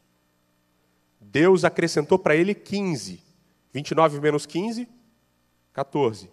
Deus 1.20 1.64
acrescentou 1.64 2.20
para 2.20 2.36
ele 2.36 2.54
15. 2.54 3.22
29 3.74 4.20
menos 4.20 4.46
15, 4.46 4.88
14. 5.74 6.30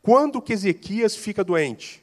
Quando 0.00 0.42
que 0.42 0.52
Ezequias 0.52 1.14
fica 1.14 1.44
doente? 1.44 2.02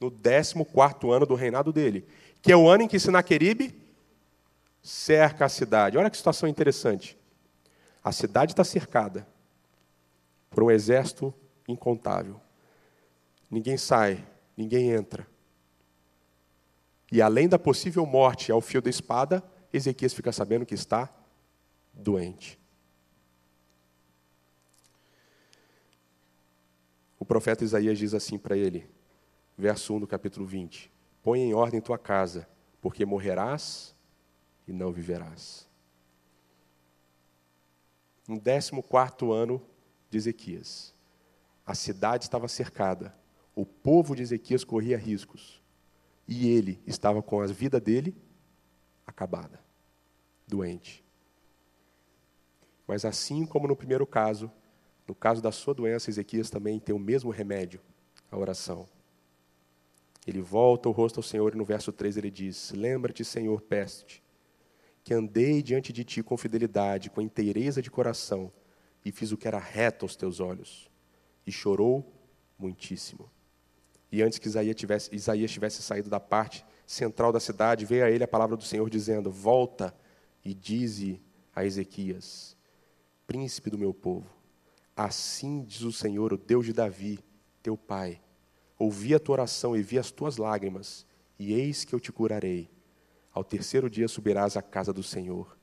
No 0.00 0.10
14 0.10 1.12
ano 1.12 1.26
do 1.26 1.34
reinado 1.34 1.72
dele, 1.72 2.06
que 2.40 2.50
é 2.50 2.56
o 2.56 2.68
ano 2.68 2.84
em 2.84 2.88
que 2.88 2.98
Sinaqueribe 2.98 3.74
cerca 4.82 5.44
a 5.44 5.48
cidade. 5.48 5.98
Olha 5.98 6.10
que 6.10 6.16
situação 6.16 6.48
interessante. 6.48 7.18
A 8.02 8.12
cidade 8.12 8.52
está 8.52 8.64
cercada 8.64 9.26
por 10.48 10.62
um 10.62 10.70
exército 10.70 11.32
incontável. 11.68 12.40
Ninguém 13.50 13.76
sai, 13.76 14.24
ninguém 14.56 14.90
entra. 14.90 15.26
E 17.12 17.20
além 17.20 17.48
da 17.48 17.58
possível 17.58 18.06
morte 18.06 18.52
ao 18.52 18.60
fio 18.60 18.80
da 18.80 18.88
espada, 18.88 19.42
Ezequias 19.72 20.14
fica 20.14 20.32
sabendo 20.32 20.64
que 20.64 20.74
está 20.74 21.12
doente. 21.92 22.58
O 27.18 27.24
profeta 27.24 27.64
Isaías 27.64 27.98
diz 27.98 28.14
assim 28.14 28.38
para 28.38 28.56
ele, 28.56 28.88
verso 29.56 29.94
1 29.94 30.00
do 30.00 30.06
capítulo 30.06 30.46
20: 30.46 30.90
Põe 31.22 31.40
em 31.40 31.54
ordem 31.54 31.80
tua 31.80 31.98
casa, 31.98 32.48
porque 32.80 33.04
morrerás 33.04 33.94
e 34.70 34.72
não 34.72 34.92
viverás. 34.92 35.68
No 38.26 38.40
14 38.40 39.32
ano 39.32 39.60
de 40.08 40.16
Ezequias, 40.16 40.94
a 41.66 41.74
cidade 41.74 42.24
estava 42.24 42.46
cercada, 42.46 43.12
o 43.52 43.66
povo 43.66 44.14
de 44.14 44.22
Ezequias 44.22 44.62
corria 44.62 44.96
riscos, 44.96 45.60
e 46.26 46.48
ele 46.48 46.80
estava 46.86 47.20
com 47.20 47.40
a 47.40 47.48
vida 47.48 47.80
dele 47.80 48.16
acabada, 49.04 49.60
doente. 50.46 51.04
Mas 52.86 53.04
assim 53.04 53.44
como 53.44 53.66
no 53.66 53.74
primeiro 53.74 54.06
caso, 54.06 54.52
no 55.04 55.16
caso 55.16 55.42
da 55.42 55.50
sua 55.50 55.74
doença, 55.74 56.10
Ezequias 56.10 56.48
também 56.48 56.78
tem 56.78 56.94
o 56.94 56.98
mesmo 56.98 57.30
remédio, 57.30 57.80
a 58.30 58.38
oração. 58.38 58.88
Ele 60.24 60.40
volta 60.40 60.88
o 60.88 60.92
rosto 60.92 61.18
ao 61.18 61.24
Senhor 61.24 61.54
e 61.54 61.58
no 61.58 61.64
verso 61.64 61.90
3 61.90 62.16
ele 62.16 62.30
diz: 62.30 62.70
Lembra-te, 62.70 63.24
Senhor, 63.24 63.60
peste, 63.62 64.22
que 65.02 65.14
andei 65.14 65.62
diante 65.62 65.92
de 65.92 66.04
ti 66.04 66.22
com 66.22 66.36
fidelidade, 66.36 67.10
com 67.10 67.20
inteireza 67.20 67.80
de 67.80 67.90
coração, 67.90 68.52
e 69.04 69.10
fiz 69.10 69.32
o 69.32 69.36
que 69.36 69.48
era 69.48 69.58
reto 69.58 70.04
aos 70.04 70.14
teus 70.14 70.40
olhos 70.40 70.90
e 71.46 71.52
chorou 71.52 72.12
muitíssimo. 72.58 73.30
E 74.12 74.22
antes 74.22 74.38
que 74.38 74.48
Isaías 74.48 74.76
tivesse, 74.76 75.14
Isaías 75.14 75.50
tivesse 75.50 75.82
saído 75.82 76.10
da 76.10 76.20
parte 76.20 76.64
central 76.86 77.32
da 77.32 77.40
cidade, 77.40 77.86
veio 77.86 78.04
a 78.04 78.10
ele 78.10 78.24
a 78.24 78.28
palavra 78.28 78.56
do 78.56 78.64
Senhor 78.64 78.88
dizendo: 78.90 79.30
Volta 79.30 79.94
e 80.44 80.52
dize 80.52 81.20
a 81.54 81.64
Ezequias, 81.64 82.56
príncipe 83.26 83.70
do 83.70 83.78
meu 83.78 83.94
povo, 83.94 84.28
assim 84.96 85.62
diz 85.64 85.82
o 85.82 85.92
Senhor, 85.92 86.32
o 86.32 86.38
Deus 86.38 86.66
de 86.66 86.72
Davi, 86.72 87.20
teu 87.62 87.76
pai: 87.76 88.20
Ouvi 88.78 89.14
a 89.14 89.20
tua 89.20 89.34
oração 89.34 89.76
e 89.76 89.82
vi 89.82 89.98
as 89.98 90.10
tuas 90.10 90.36
lágrimas, 90.36 91.06
e 91.38 91.52
eis 91.52 91.84
que 91.84 91.94
eu 91.94 92.00
te 92.00 92.12
curarei. 92.12 92.68
Ao 93.32 93.44
terceiro 93.44 93.88
dia 93.88 94.08
subirás 94.08 94.56
à 94.56 94.62
casa 94.62 94.92
do 94.92 95.02
Senhor. 95.02 95.56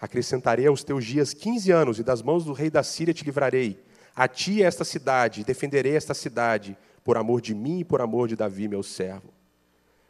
Acrescentarei 0.00 0.66
aos 0.66 0.82
teus 0.82 1.04
dias 1.04 1.32
quinze 1.32 1.70
anos, 1.70 1.98
e 1.98 2.02
das 2.02 2.22
mãos 2.22 2.44
do 2.44 2.52
rei 2.52 2.70
da 2.70 2.82
Síria 2.82 3.14
te 3.14 3.24
livrarei 3.24 3.82
a 4.14 4.28
ti 4.28 4.62
esta 4.62 4.84
cidade, 4.84 5.44
defenderei 5.44 5.96
esta 5.96 6.14
cidade, 6.14 6.76
por 7.02 7.16
amor 7.16 7.40
de 7.40 7.54
mim 7.54 7.80
e 7.80 7.84
por 7.84 8.00
amor 8.00 8.28
de 8.28 8.36
Davi, 8.36 8.68
meu 8.68 8.82
servo. 8.82 9.32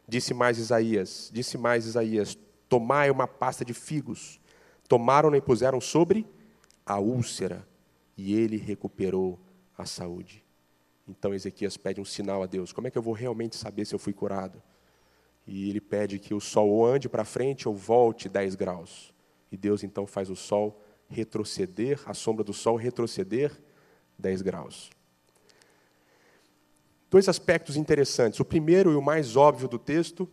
Disse 0.07 0.33
mais 0.33 0.57
Isaías, 0.57 1.29
disse 1.33 1.57
mais 1.57 1.85
Isaías: 1.85 2.37
Tomai 2.67 3.09
uma 3.09 3.27
pasta 3.27 3.63
de 3.63 3.73
figos. 3.73 4.39
Tomaram 4.87 5.33
e 5.33 5.41
puseram 5.41 5.79
sobre 5.79 6.27
a 6.85 6.99
úlcera, 6.99 7.65
e 8.17 8.35
ele 8.35 8.57
recuperou 8.57 9.39
a 9.77 9.85
saúde. 9.85 10.43
Então 11.07 11.33
Ezequias 11.33 11.77
pede 11.77 12.01
um 12.01 12.05
sinal 12.05 12.43
a 12.43 12.45
Deus: 12.45 12.73
Como 12.73 12.87
é 12.87 12.91
que 12.91 12.97
eu 12.97 13.01
vou 13.01 13.13
realmente 13.13 13.55
saber 13.55 13.85
se 13.85 13.95
eu 13.95 13.99
fui 13.99 14.13
curado? 14.13 14.61
E 15.45 15.69
ele 15.69 15.81
pede 15.81 16.19
que 16.19 16.33
o 16.33 16.39
sol 16.39 16.69
ou 16.69 16.85
ande 16.85 17.09
para 17.09 17.25
frente 17.25 17.67
ou 17.67 17.75
volte 17.75 18.29
10 18.29 18.55
graus. 18.55 19.13
E 19.51 19.57
Deus 19.57 19.83
então 19.83 20.07
faz 20.07 20.29
o 20.29 20.35
sol 20.35 20.81
retroceder, 21.09 22.01
a 22.05 22.13
sombra 22.13 22.43
do 22.43 22.53
sol 22.53 22.75
retroceder 22.75 23.51
10 24.17 24.41
graus. 24.41 24.89
Dois 27.09 27.29
aspectos 27.29 27.77
interessantes. 27.77 28.39
O 28.39 28.45
primeiro 28.45 28.91
e 28.91 28.95
o 28.95 29.01
mais 29.01 29.35
óbvio 29.35 29.67
do 29.67 29.77
texto 29.77 30.27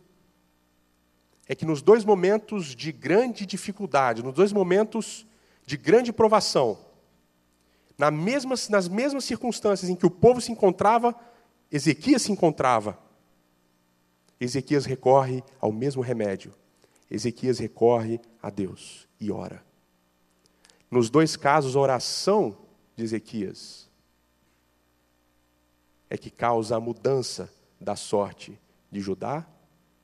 é 1.47 1.53
que 1.53 1.65
nos 1.65 1.81
dois 1.81 2.03
momentos 2.03 2.75
de 2.75 2.91
grande 2.91 3.45
dificuldade, 3.45 4.23
nos 4.23 4.33
dois 4.33 4.51
momentos 4.51 5.27
de 5.65 5.77
grande 5.77 6.11
provação, 6.11 6.79
na 7.97 8.09
mesma, 8.09 8.55
nas 8.69 8.87
mesmas 8.87 9.25
circunstâncias 9.25 9.89
em 9.89 9.95
que 9.95 10.05
o 10.05 10.09
povo 10.09 10.41
se 10.41 10.51
encontrava, 10.51 11.15
Ezequias 11.71 12.23
se 12.23 12.31
encontrava. 12.31 12.97
Ezequias 14.41 14.85
recorre 14.85 15.43
ao 15.59 15.71
mesmo 15.71 16.01
remédio. 16.01 16.51
Ezequias 17.11 17.59
recorre 17.59 18.19
a 18.41 18.49
Deus 18.49 19.07
e 19.19 19.31
ora. 19.31 19.63
Nos 20.89 21.11
dois 21.11 21.35
casos, 21.35 21.75
a 21.75 21.79
oração 21.79 22.57
de 22.95 23.03
Ezequias 23.03 23.87
é 26.09 26.17
que 26.17 26.31
causa 26.31 26.75
a 26.75 26.79
mudança 26.79 27.53
da 27.79 27.95
sorte 27.95 28.59
de 28.91 28.99
Judá 28.99 29.45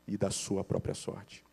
e 0.08 0.16
da 0.16 0.30
sua 0.30 0.64
própria 0.64 0.94
sorte. 0.94 1.44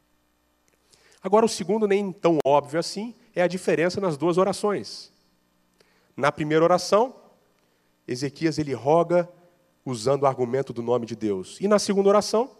Agora, 1.23 1.47
o 1.47 1.49
segundo, 1.49 1.89
nem 1.89 2.13
tão 2.13 2.39
óbvio 2.45 2.79
assim, 2.79 3.15
é 3.35 3.41
a 3.41 3.49
diferença 3.49 3.99
nas 3.99 4.19
duas 4.19 4.37
orações. 4.37 5.11
Na 6.15 6.31
primeira 6.31 6.63
oração, 6.63 7.17
Ezequias 8.07 8.59
ele 8.59 8.75
roga 8.75 9.27
usando 9.87 10.25
o 10.25 10.27
argumento 10.27 10.71
do 10.71 10.83
nome 10.83 11.07
de 11.07 11.17
Deus. 11.17 11.59
E 11.61 11.67
na 11.67 11.79
segunda 11.79 12.11
oração, 12.11 12.51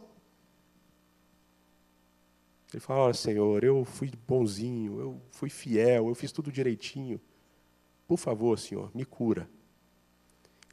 ele 2.75 2.81
fala: 2.81 3.01
Olha, 3.01 3.15
Senhor, 3.15 3.63
eu 3.65 3.85
fui 3.85 4.11
bonzinho, 4.27 5.01
eu 5.01 5.23
fui 5.31 5.49
fiel, 5.49 6.09
eu 6.09 6.15
fiz 6.15 6.33
tudo 6.33 6.51
direitinho. 6.51 7.21
Por 8.07 8.19
favor, 8.19 8.59
Senhor, 8.59 8.91
me 8.95 9.05
cura. 9.05 9.49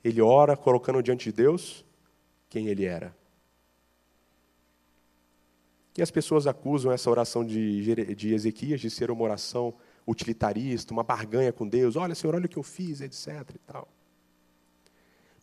Ele 0.03 0.22
ora 0.22 0.58
colocando 0.58 1.01
diante 1.01 1.25
de 1.25 1.31
Deus 1.31 1.86
quem 2.50 2.67
ele 2.67 2.86
era. 2.86 3.15
E 5.98 6.01
as 6.01 6.10
pessoas 6.10 6.48
acusam 6.48 6.91
essa 6.91 7.10
oração 7.10 7.46
de, 7.46 8.15
de 8.15 8.34
Ezequias 8.34 8.79
de 8.79 8.89
ser 8.89 9.12
uma 9.12 9.24
oração 9.24 9.74
utilitarista, 10.08 10.93
uma 10.93 11.03
barganha 11.03 11.51
com 11.51 11.67
Deus. 11.67 11.96
Olha, 11.96 12.15
Senhor, 12.15 12.36
olha 12.36 12.46
o 12.46 12.50
que 12.50 12.58
eu 12.58 12.63
fiz, 12.63 13.01
etc. 13.01 13.27
E 13.53 13.60
tal. 13.60 13.88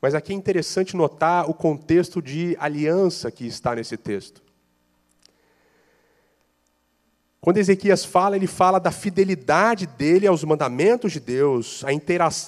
Mas 0.01 0.15
aqui 0.15 0.33
é 0.33 0.37
interessante 0.37 0.97
notar 0.97 1.49
o 1.49 1.55
contexto 1.55 2.23
de 2.23 2.57
aliança 2.59 3.31
que 3.31 3.47
está 3.47 3.75
nesse 3.75 3.97
texto. 3.97 4.43
Quando 7.41 7.59
Ezequias 7.59 8.05
fala, 8.05 8.37
ele 8.37 8.49
fala 8.49 8.81
da 8.81 8.91
fidelidade 8.91 9.87
dele 9.87 10.27
aos 10.27 10.43
mandamentos 10.43 11.13
de 11.13 11.21
Deus, 11.21 11.85
a, 11.85 11.89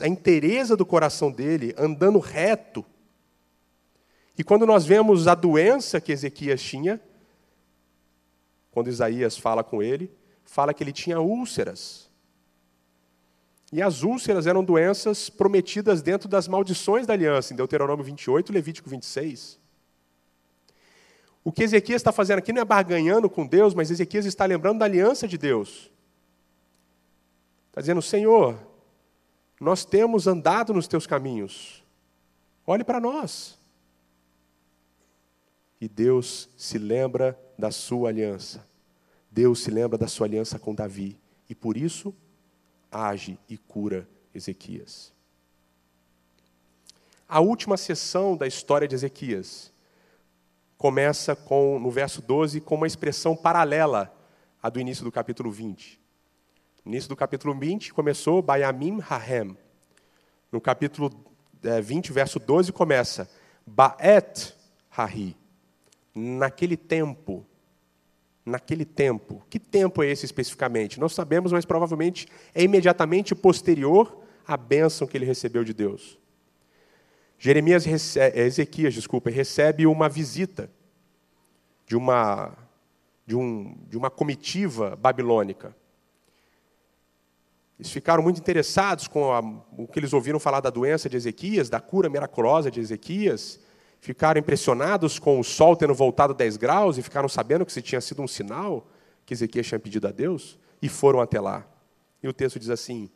a 0.04 0.09
inteireza 0.09 0.76
do 0.76 0.85
coração 0.85 1.30
dele, 1.30 1.75
andando 1.78 2.18
reto. 2.18 2.85
E 4.37 4.42
quando 4.42 4.66
nós 4.66 4.85
vemos 4.85 5.28
a 5.28 5.35
doença 5.35 6.00
que 6.00 6.11
Ezequias 6.11 6.61
tinha, 6.61 7.00
quando 8.70 8.88
Isaías 8.88 9.37
fala 9.37 9.62
com 9.62 9.82
ele, 9.82 10.11
fala 10.44 10.75
que 10.75 10.82
ele 10.82 10.92
tinha 10.92 11.20
úlceras. 11.20 12.11
E 13.73 13.80
as 13.80 14.02
úlceras 14.02 14.49
eram 14.49 14.64
doenças 14.64 15.30
prometidas 15.30 16.02
dentro 16.02 16.28
das 16.28 16.49
maldições 16.49 17.06
da 17.06 17.12
aliança, 17.12 17.52
em 17.52 17.56
Deuteronômio 17.56 18.04
28 18.04 18.52
Levítico 18.52 18.90
26. 18.90 19.59
O 21.42 21.50
que 21.50 21.62
Ezequias 21.62 22.00
está 22.00 22.12
fazendo 22.12 22.38
aqui 22.38 22.52
não 22.52 22.61
é 22.62 22.64
barganhando 22.64 23.28
com 23.30 23.47
Deus, 23.47 23.75
mas 23.75 23.90
Ezequias 23.90 24.26
está 24.26 24.44
lembrando 24.44 24.80
da 24.80 24.85
aliança 24.85 25.26
de 25.26 25.38
Deus. 25.38 25.90
Está 27.68 27.80
dizendo, 27.80 28.02
Senhor, 28.02 28.59
nós 29.61 29.85
temos 29.85 30.26
andado 30.26 30.75
nos 30.75 30.87
teus 30.87 31.06
caminhos, 31.06 31.85
olhe 32.66 32.85
para 32.85 33.00
nós. 33.00 33.59
E 35.80 35.88
Deus 35.88 36.49
se 36.56 36.76
lembra 36.76 37.38
da 37.59 37.70
sua 37.70 38.11
aliança. 38.11 38.66
Deus 39.30 39.61
se 39.61 39.70
lembra 39.70 39.97
da 39.97 40.06
sua 40.06 40.26
aliança 40.26 40.59
com 40.59 40.75
Davi. 40.75 41.18
E 41.49 41.54
por 41.54 41.76
isso 41.76 42.14
age 42.92 43.38
e 43.49 43.56
cura 43.56 44.06
Ezequias. 44.35 45.12
A 47.26 47.40
última 47.40 47.76
sessão 47.76 48.37
da 48.37 48.47
história 48.47 48.87
de 48.87 48.94
Ezequias 48.94 49.73
começa 50.80 51.37
com, 51.37 51.78
no 51.78 51.90
verso 51.90 52.22
12 52.22 52.58
com 52.62 52.75
uma 52.75 52.87
expressão 52.87 53.37
paralela 53.37 54.10
à 54.62 54.70
do 54.70 54.80
início 54.80 55.04
do 55.04 55.12
capítulo 55.12 55.50
20. 55.50 56.00
No 56.82 56.93
início 56.93 57.06
do 57.06 57.14
capítulo 57.14 57.54
20 57.54 57.93
começou 57.93 58.40
Bayamim 58.40 58.99
Hahem. 59.06 59.54
No 60.50 60.58
capítulo 60.58 61.10
20, 61.62 62.08
eh, 62.08 62.12
verso 62.14 62.38
12, 62.38 62.73
começa 62.73 63.30
Baet 63.66 64.54
Hahi. 64.88 65.36
Naquele 66.14 66.78
tempo, 66.78 67.45
naquele 68.43 68.86
tempo. 68.86 69.45
Que 69.50 69.58
tempo 69.58 70.02
é 70.02 70.06
esse 70.06 70.25
especificamente? 70.25 70.99
Não 70.99 71.10
sabemos, 71.10 71.52
mas 71.52 71.66
provavelmente 71.66 72.26
é 72.54 72.62
imediatamente 72.62 73.34
posterior 73.34 74.19
à 74.47 74.56
bênção 74.56 75.06
que 75.06 75.14
ele 75.14 75.26
recebeu 75.26 75.62
de 75.62 75.75
Deus. 75.75 76.19
Jeremias, 77.42 77.86
recebe, 77.86 78.38
é, 78.38 78.44
Ezequias, 78.44 78.92
desculpa, 78.92 79.30
recebe 79.30 79.86
uma 79.86 80.10
visita 80.10 80.70
de 81.86 81.96
uma, 81.96 82.54
de, 83.26 83.34
um, 83.34 83.78
de 83.88 83.96
uma 83.96 84.10
comitiva 84.10 84.94
babilônica. 84.94 85.74
Eles 87.78 87.90
ficaram 87.90 88.22
muito 88.22 88.38
interessados 88.38 89.08
com 89.08 89.32
a, 89.32 89.40
o 89.78 89.88
que 89.88 89.98
eles 89.98 90.12
ouviram 90.12 90.38
falar 90.38 90.60
da 90.60 90.68
doença 90.68 91.08
de 91.08 91.16
Ezequias, 91.16 91.70
da 91.70 91.80
cura 91.80 92.10
miraculosa 92.10 92.70
de 92.70 92.78
Ezequias, 92.78 93.58
ficaram 94.02 94.38
impressionados 94.38 95.18
com 95.18 95.40
o 95.40 95.44
sol 95.44 95.74
tendo 95.74 95.94
voltado 95.94 96.34
10 96.34 96.58
graus 96.58 96.98
e 96.98 97.02
ficaram 97.02 97.28
sabendo 97.28 97.64
que 97.64 97.72
se 97.72 97.80
tinha 97.80 98.02
sido 98.02 98.20
um 98.20 98.28
sinal 98.28 98.86
que 99.24 99.32
Ezequias 99.32 99.66
tinha 99.66 99.80
pedido 99.80 100.06
a 100.06 100.12
Deus 100.12 100.58
e 100.82 100.90
foram 100.90 101.22
até 101.22 101.40
lá. 101.40 101.66
E 102.22 102.28
o 102.28 102.34
texto 102.34 102.58
diz 102.58 102.68
assim, 102.68 103.08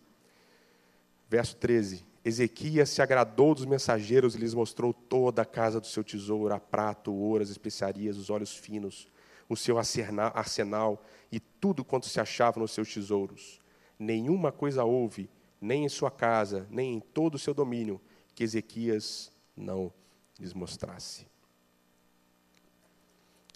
verso 1.29 1.57
13: 1.57 2.14
Ezequias 2.25 2.89
se 2.89 3.03
agradou 3.03 3.55
dos 3.55 3.67
mensageiros 3.67 4.35
e 4.35 4.39
lhes 4.39 4.55
mostrou 4.55 4.95
toda 4.95 5.43
a 5.43 5.45
casa 5.45 5.79
do 5.79 5.87
seu 5.87 6.03
tesouro, 6.03 6.55
a 6.55 6.59
prata, 6.59 7.11
o 7.11 7.15
ouro, 7.15 7.43
as 7.43 7.51
especiarias, 7.51 8.17
os 8.17 8.31
óleos 8.31 8.57
finos, 8.57 9.07
o 9.47 9.55
seu 9.55 9.77
arsenal 9.79 11.05
e 11.31 11.39
tudo 11.39 11.85
quanto 11.85 12.09
se 12.09 12.19
achava 12.19 12.59
nos 12.59 12.73
seus 12.73 12.93
tesouros. 12.93 13.61
Nenhuma 13.99 14.51
coisa 14.51 14.85
houve, 14.85 15.29
nem 15.61 15.85
em 15.85 15.89
sua 15.89 16.11
casa, 16.11 16.67
nem 16.71 16.95
em 16.95 17.01
todo 17.01 17.35
o 17.35 17.39
seu 17.39 17.53
domínio, 17.53 18.01
que 18.35 18.43
Ezequias 18.43 19.31
não 19.55 19.93
lhes 20.41 20.55
mostrasse. 20.55 21.27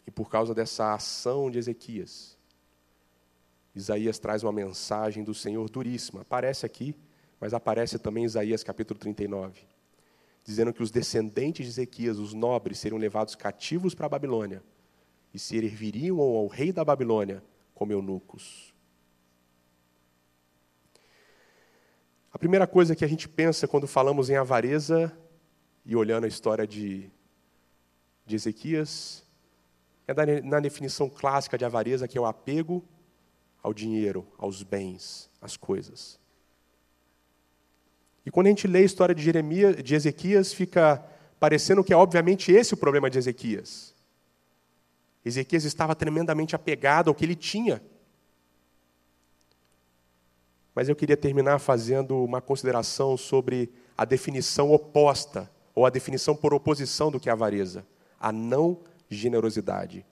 E 0.06 0.10
por 0.10 0.30
causa 0.30 0.54
dessa 0.54 0.94
ação 0.94 1.50
de 1.50 1.58
Ezequias, 1.58 2.36
Isaías 3.74 4.18
traz 4.18 4.42
uma 4.42 4.52
mensagem 4.52 5.24
do 5.24 5.34
Senhor 5.34 5.68
duríssima. 5.70 6.22
Aparece 6.22 6.66
aqui, 6.66 6.94
mas 7.40 7.54
aparece 7.54 7.98
também 7.98 8.24
Isaías 8.24 8.62
capítulo 8.62 8.98
39, 8.98 9.62
dizendo 10.44 10.72
que 10.72 10.82
os 10.82 10.90
descendentes 10.90 11.66
de 11.66 11.72
Ezequias, 11.72 12.18
os 12.18 12.34
nobres, 12.34 12.78
seriam 12.78 12.98
levados 12.98 13.34
cativos 13.34 13.94
para 13.94 14.06
a 14.06 14.08
Babilônia 14.08 14.62
e 15.32 15.38
serviriam 15.38 16.18
ao 16.20 16.46
rei 16.46 16.72
da 16.72 16.84
Babilônia 16.84 17.42
como 17.74 17.92
eunucos. 17.92 18.74
A 22.32 22.38
primeira 22.38 22.66
coisa 22.66 22.94
que 22.94 23.04
a 23.04 23.08
gente 23.08 23.28
pensa 23.28 23.66
quando 23.66 23.86
falamos 23.86 24.30
em 24.30 24.36
avareza 24.36 25.12
e 25.84 25.96
olhando 25.96 26.24
a 26.24 26.28
história 26.28 26.66
de, 26.66 27.10
de 28.26 28.36
Ezequias, 28.36 29.24
é 30.06 30.42
na 30.42 30.60
definição 30.60 31.08
clássica 31.08 31.58
de 31.58 31.64
avareza, 31.64 32.08
que 32.08 32.16
é 32.16 32.20
o 32.20 32.26
apego 32.26 32.84
ao 33.62 33.74
dinheiro, 33.74 34.26
aos 34.38 34.62
bens, 34.62 35.30
às 35.40 35.56
coisas. 35.56 36.18
E 38.28 38.30
quando 38.30 38.48
a 38.48 38.50
gente 38.50 38.66
lê 38.66 38.80
a 38.80 38.82
história 38.82 39.14
de 39.14 39.22
Jeremias, 39.22 39.82
de 39.82 39.94
Ezequias, 39.94 40.52
fica 40.52 41.02
parecendo 41.40 41.82
que 41.82 41.94
é 41.94 41.96
obviamente 41.96 42.52
esse 42.52 42.74
o 42.74 42.76
problema 42.76 43.08
de 43.08 43.16
Ezequias. 43.16 43.94
Ezequias 45.24 45.64
estava 45.64 45.94
tremendamente 45.94 46.54
apegado 46.54 47.08
ao 47.08 47.14
que 47.14 47.24
ele 47.24 47.34
tinha. 47.34 47.82
Mas 50.74 50.90
eu 50.90 50.94
queria 50.94 51.16
terminar 51.16 51.58
fazendo 51.58 52.22
uma 52.22 52.42
consideração 52.42 53.16
sobre 53.16 53.72
a 53.96 54.04
definição 54.04 54.72
oposta 54.72 55.50
ou 55.74 55.86
a 55.86 55.90
definição 55.90 56.36
por 56.36 56.52
oposição 56.52 57.10
do 57.10 57.18
que 57.18 57.30
é 57.30 57.32
avareza, 57.32 57.86
a 58.20 58.30
não 58.30 58.82
generosidade. 59.08 60.04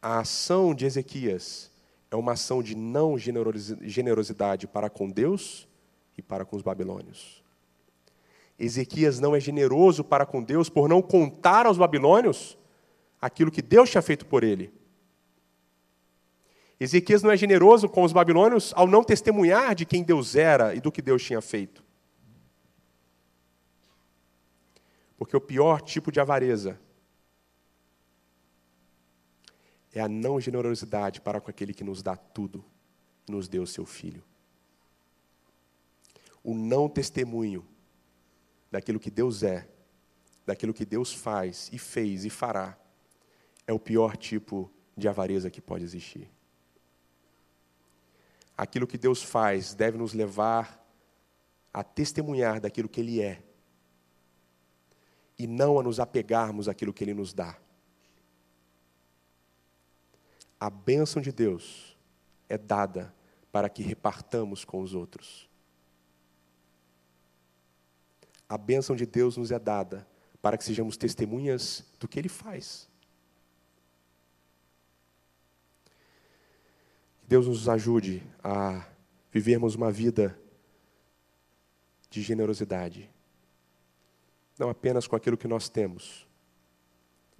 A 0.00 0.20
ação 0.20 0.74
de 0.74 0.86
Ezequias 0.86 1.70
é 2.10 2.16
uma 2.16 2.32
ação 2.32 2.62
de 2.62 2.74
não 2.74 3.18
generosidade 3.18 4.66
para 4.66 4.88
com 4.88 5.10
Deus 5.10 5.68
e 6.20 6.22
para 6.22 6.44
com 6.44 6.54
os 6.54 6.62
babilônios. 6.62 7.42
Ezequias 8.58 9.18
não 9.18 9.34
é 9.34 9.40
generoso 9.40 10.04
para 10.04 10.26
com 10.26 10.42
Deus 10.42 10.68
por 10.68 10.86
não 10.86 11.00
contar 11.00 11.64
aos 11.64 11.78
babilônios 11.78 12.58
aquilo 13.20 13.50
que 13.50 13.62
Deus 13.62 13.90
tinha 13.90 14.02
feito 14.02 14.26
por 14.26 14.44
ele. 14.44 14.72
Ezequias 16.78 17.22
não 17.22 17.30
é 17.30 17.36
generoso 17.36 17.88
com 17.88 18.02
os 18.04 18.12
babilônios 18.12 18.72
ao 18.76 18.86
não 18.86 19.02
testemunhar 19.02 19.74
de 19.74 19.86
quem 19.86 20.02
Deus 20.02 20.36
era 20.36 20.74
e 20.74 20.80
do 20.80 20.92
que 20.92 21.02
Deus 21.02 21.22
tinha 21.24 21.40
feito. 21.40 21.82
Porque 25.16 25.36
o 25.36 25.40
pior 25.40 25.80
tipo 25.80 26.12
de 26.12 26.20
avareza 26.20 26.78
é 29.92 30.00
a 30.00 30.08
não 30.08 30.38
generosidade 30.38 31.20
para 31.20 31.40
com 31.40 31.50
aquele 31.50 31.74
que 31.74 31.84
nos 31.84 32.02
dá 32.02 32.14
tudo, 32.14 32.64
nos 33.28 33.48
deu 33.48 33.66
seu 33.66 33.86
filho. 33.86 34.22
O 36.42 36.54
não 36.54 36.88
testemunho 36.88 37.66
daquilo 38.70 39.00
que 39.00 39.10
Deus 39.10 39.42
é, 39.42 39.68
daquilo 40.46 40.72
que 40.72 40.84
Deus 40.84 41.12
faz 41.12 41.68
e 41.72 41.78
fez 41.78 42.24
e 42.24 42.30
fará, 42.30 42.78
é 43.66 43.72
o 43.72 43.78
pior 43.78 44.16
tipo 44.16 44.70
de 44.96 45.08
avareza 45.08 45.50
que 45.50 45.60
pode 45.60 45.84
existir. 45.84 46.30
Aquilo 48.56 48.86
que 48.86 48.98
Deus 48.98 49.22
faz 49.22 49.74
deve 49.74 49.96
nos 49.96 50.12
levar 50.12 50.80
a 51.72 51.82
testemunhar 51.82 52.60
daquilo 52.60 52.88
que 52.88 53.00
Ele 53.00 53.20
é 53.22 53.42
e 55.38 55.46
não 55.46 55.78
a 55.78 55.82
nos 55.82 55.98
apegarmos 55.98 56.68
àquilo 56.68 56.92
que 56.92 57.02
Ele 57.02 57.14
nos 57.14 57.32
dá. 57.32 57.56
A 60.58 60.68
bênção 60.68 61.22
de 61.22 61.32
Deus 61.32 61.96
é 62.48 62.58
dada 62.58 63.14
para 63.50 63.68
que 63.70 63.82
repartamos 63.82 64.64
com 64.64 64.82
os 64.82 64.94
outros. 64.94 65.49
A 68.50 68.58
bênção 68.58 68.96
de 68.96 69.06
Deus 69.06 69.36
nos 69.36 69.52
é 69.52 69.60
dada 69.60 70.04
para 70.42 70.58
que 70.58 70.64
sejamos 70.64 70.96
testemunhas 70.96 71.84
do 72.00 72.08
que 72.08 72.18
Ele 72.18 72.28
faz. 72.28 72.88
Que 77.20 77.28
Deus 77.28 77.46
nos 77.46 77.68
ajude 77.68 78.24
a 78.42 78.84
vivermos 79.30 79.76
uma 79.76 79.92
vida 79.92 80.36
de 82.10 82.20
generosidade, 82.20 83.08
não 84.58 84.68
apenas 84.68 85.06
com 85.06 85.14
aquilo 85.14 85.38
que 85.38 85.46
nós 85.46 85.68
temos, 85.68 86.26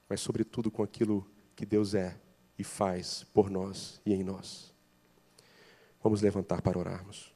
mas, 0.09 0.21
sobretudo, 0.21 0.71
com 0.71 0.85
aquilo 0.85 1.29
que 1.57 1.67
Deus 1.67 1.93
é 1.93 2.17
e 2.57 2.63
faz 2.63 3.25
por 3.35 3.51
nós 3.51 4.01
e 4.07 4.15
em 4.15 4.23
nós. 4.23 4.73
Vamos 6.01 6.23
levantar 6.23 6.63
para 6.63 6.79
orarmos. 6.79 7.35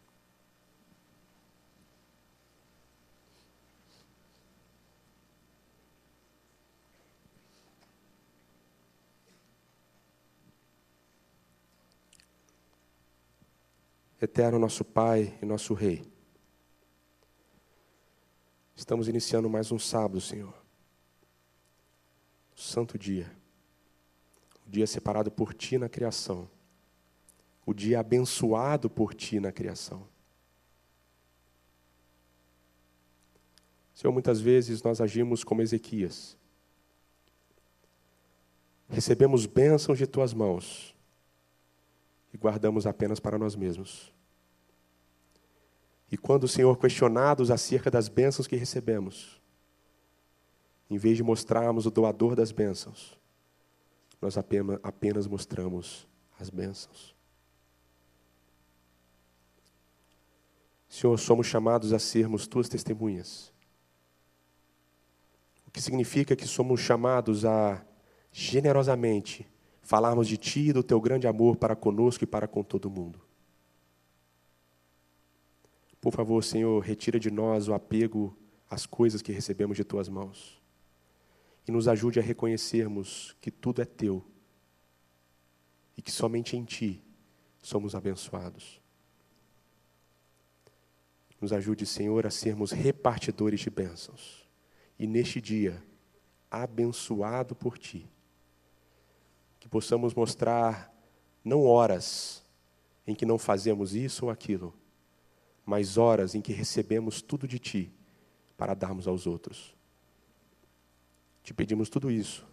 Eterno 14.21 14.59
nosso 14.59 14.85
Pai 14.85 15.37
e 15.43 15.45
nosso 15.45 15.75
Rei, 15.75 16.05
estamos 18.77 19.09
iniciando 19.09 19.51
mais 19.51 19.73
um 19.73 19.79
sábado, 19.79 20.21
Senhor. 20.21 20.55
Santo 22.55 22.97
dia. 22.97 23.31
O 24.67 24.71
dia 24.71 24.87
separado 24.87 25.31
por 25.31 25.53
Ti 25.53 25.79
na 25.79 25.89
criação. 25.89 26.49
O 27.67 27.75
dia 27.75 27.99
abençoado 27.99 28.89
por 28.89 29.15
Ti 29.15 29.41
na 29.41 29.51
criação. 29.51 30.07
Senhor, 33.95 34.13
muitas 34.13 34.41
vezes 34.41 34.83
nós 34.83 35.01
agimos 35.01 35.43
como 35.43 35.61
Ezequias. 35.61 36.37
Recebemos 38.89 39.45
bênçãos 39.45 39.99
de 39.99 40.07
Tuas 40.07 40.33
mãos 40.33 40.94
e 42.35 42.37
guardamos 42.37 42.85
apenas 42.85 43.21
para 43.21 43.39
nós 43.39 43.55
mesmos. 43.55 44.13
E 46.11 46.19
quando 46.19 46.45
o 46.45 46.49
Senhor 46.49 46.77
questionados 46.77 47.49
acerca 47.49 47.91
das 47.91 48.09
bênçãos 48.09 48.49
que 48.49 48.57
recebemos, 48.57 49.41
em 50.91 50.99
vez 50.99 51.17
de 51.17 51.23
mostrarmos 51.23 51.87
o 51.87 51.91
doador 51.93 52.35
das 52.35 52.51
bênçãos, 52.51 53.17
nós 54.21 54.37
apenas, 54.37 54.81
apenas 54.83 55.27
mostramos 55.29 56.09
as 56.39 56.51
bênçãos. 56.51 57.15
Senhor, 60.89 61.17
somos 61.19 61.47
chamados 61.47 61.93
a 61.93 61.99
sermos 61.99 62.47
tuas 62.49 62.69
testemunhas. 62.69 63.53
O 65.67 65.71
que 65.71 65.81
significa 65.81 66.35
que 66.35 66.47
somos 66.47 66.81
chamados 66.81 67.45
a 67.45 67.85
generosamente 68.33 69.49
falarmos 69.85 70.27
de 70.27 70.37
Ti 70.37 70.69
e 70.69 70.73
do 70.73 70.83
Teu 70.83 71.01
grande 71.01 71.29
amor 71.29 71.57
para 71.57 71.77
conosco 71.77 72.25
e 72.25 72.27
para 72.27 72.49
com 72.49 72.65
todo 72.65 72.91
mundo. 72.91 73.21
Por 76.01 76.13
favor, 76.13 76.43
Senhor, 76.43 76.83
retira 76.83 77.21
de 77.21 77.31
nós 77.31 77.69
o 77.69 77.75
apego 77.75 78.37
às 78.69 78.85
coisas 78.85 79.23
que 79.23 79.33
recebemos 79.33 79.77
de 79.77 79.85
tuas 79.85 80.09
mãos. 80.09 80.61
E 81.67 81.73
nos 81.73 81.89
ajude 81.89 82.19
a 82.19 82.23
reconhecermos 82.23 83.35
que 83.41 83.51
tudo 83.51 83.81
é 83.81 83.85
teu 83.85 84.23
e 85.97 86.03
que 86.03 86.11
somente 86.11 86.57
em 86.57 86.65
ti 86.65 87.03
somos 87.63 87.95
abençoados. 87.95 88.83
Nos 91.41 91.53
ajude, 91.53 91.87
Senhor, 91.87 92.27
a 92.27 92.31
sermos 92.31 92.71
repartidores 92.71 93.61
de 93.61 93.71
bênçãos. 93.71 94.49
E 94.99 95.07
neste 95.07 95.41
dia, 95.41 95.83
abençoado 96.51 97.55
por 97.55 97.77
ti, 97.77 98.09
que 99.65 99.69
possamos 99.71 100.13
mostrar 100.13 100.95
não 101.43 101.65
horas 101.65 102.45
em 103.07 103.15
que 103.15 103.25
não 103.25 103.39
fazemos 103.39 103.95
isso 103.95 104.27
ou 104.27 104.31
aquilo, 104.31 104.75
mas 105.65 105.97
horas 105.97 106.35
em 106.35 106.43
que 106.43 106.53
recebemos 106.53 107.23
tudo 107.23 107.49
de 107.49 107.59
Ti 107.59 107.91
para 108.59 108.75
darmos 108.75 109.09
aos 109.09 109.27
outros. 109.27 109.75
Te 111.43 111.55
pedimos 111.55 111.89
tudo 111.89 112.11
isso 112.11 112.47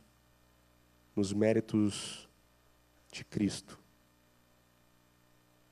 nos 1.13 1.33
méritos 1.33 2.29
de 3.11 3.25
Cristo, 3.25 3.77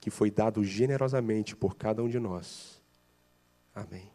que 0.02 0.10
foi 0.10 0.30
dado 0.30 0.62
generosamente 0.62 1.56
por 1.56 1.78
cada 1.78 2.04
um 2.04 2.10
de 2.10 2.20
nós. 2.20 2.82
Amém. 3.74 4.12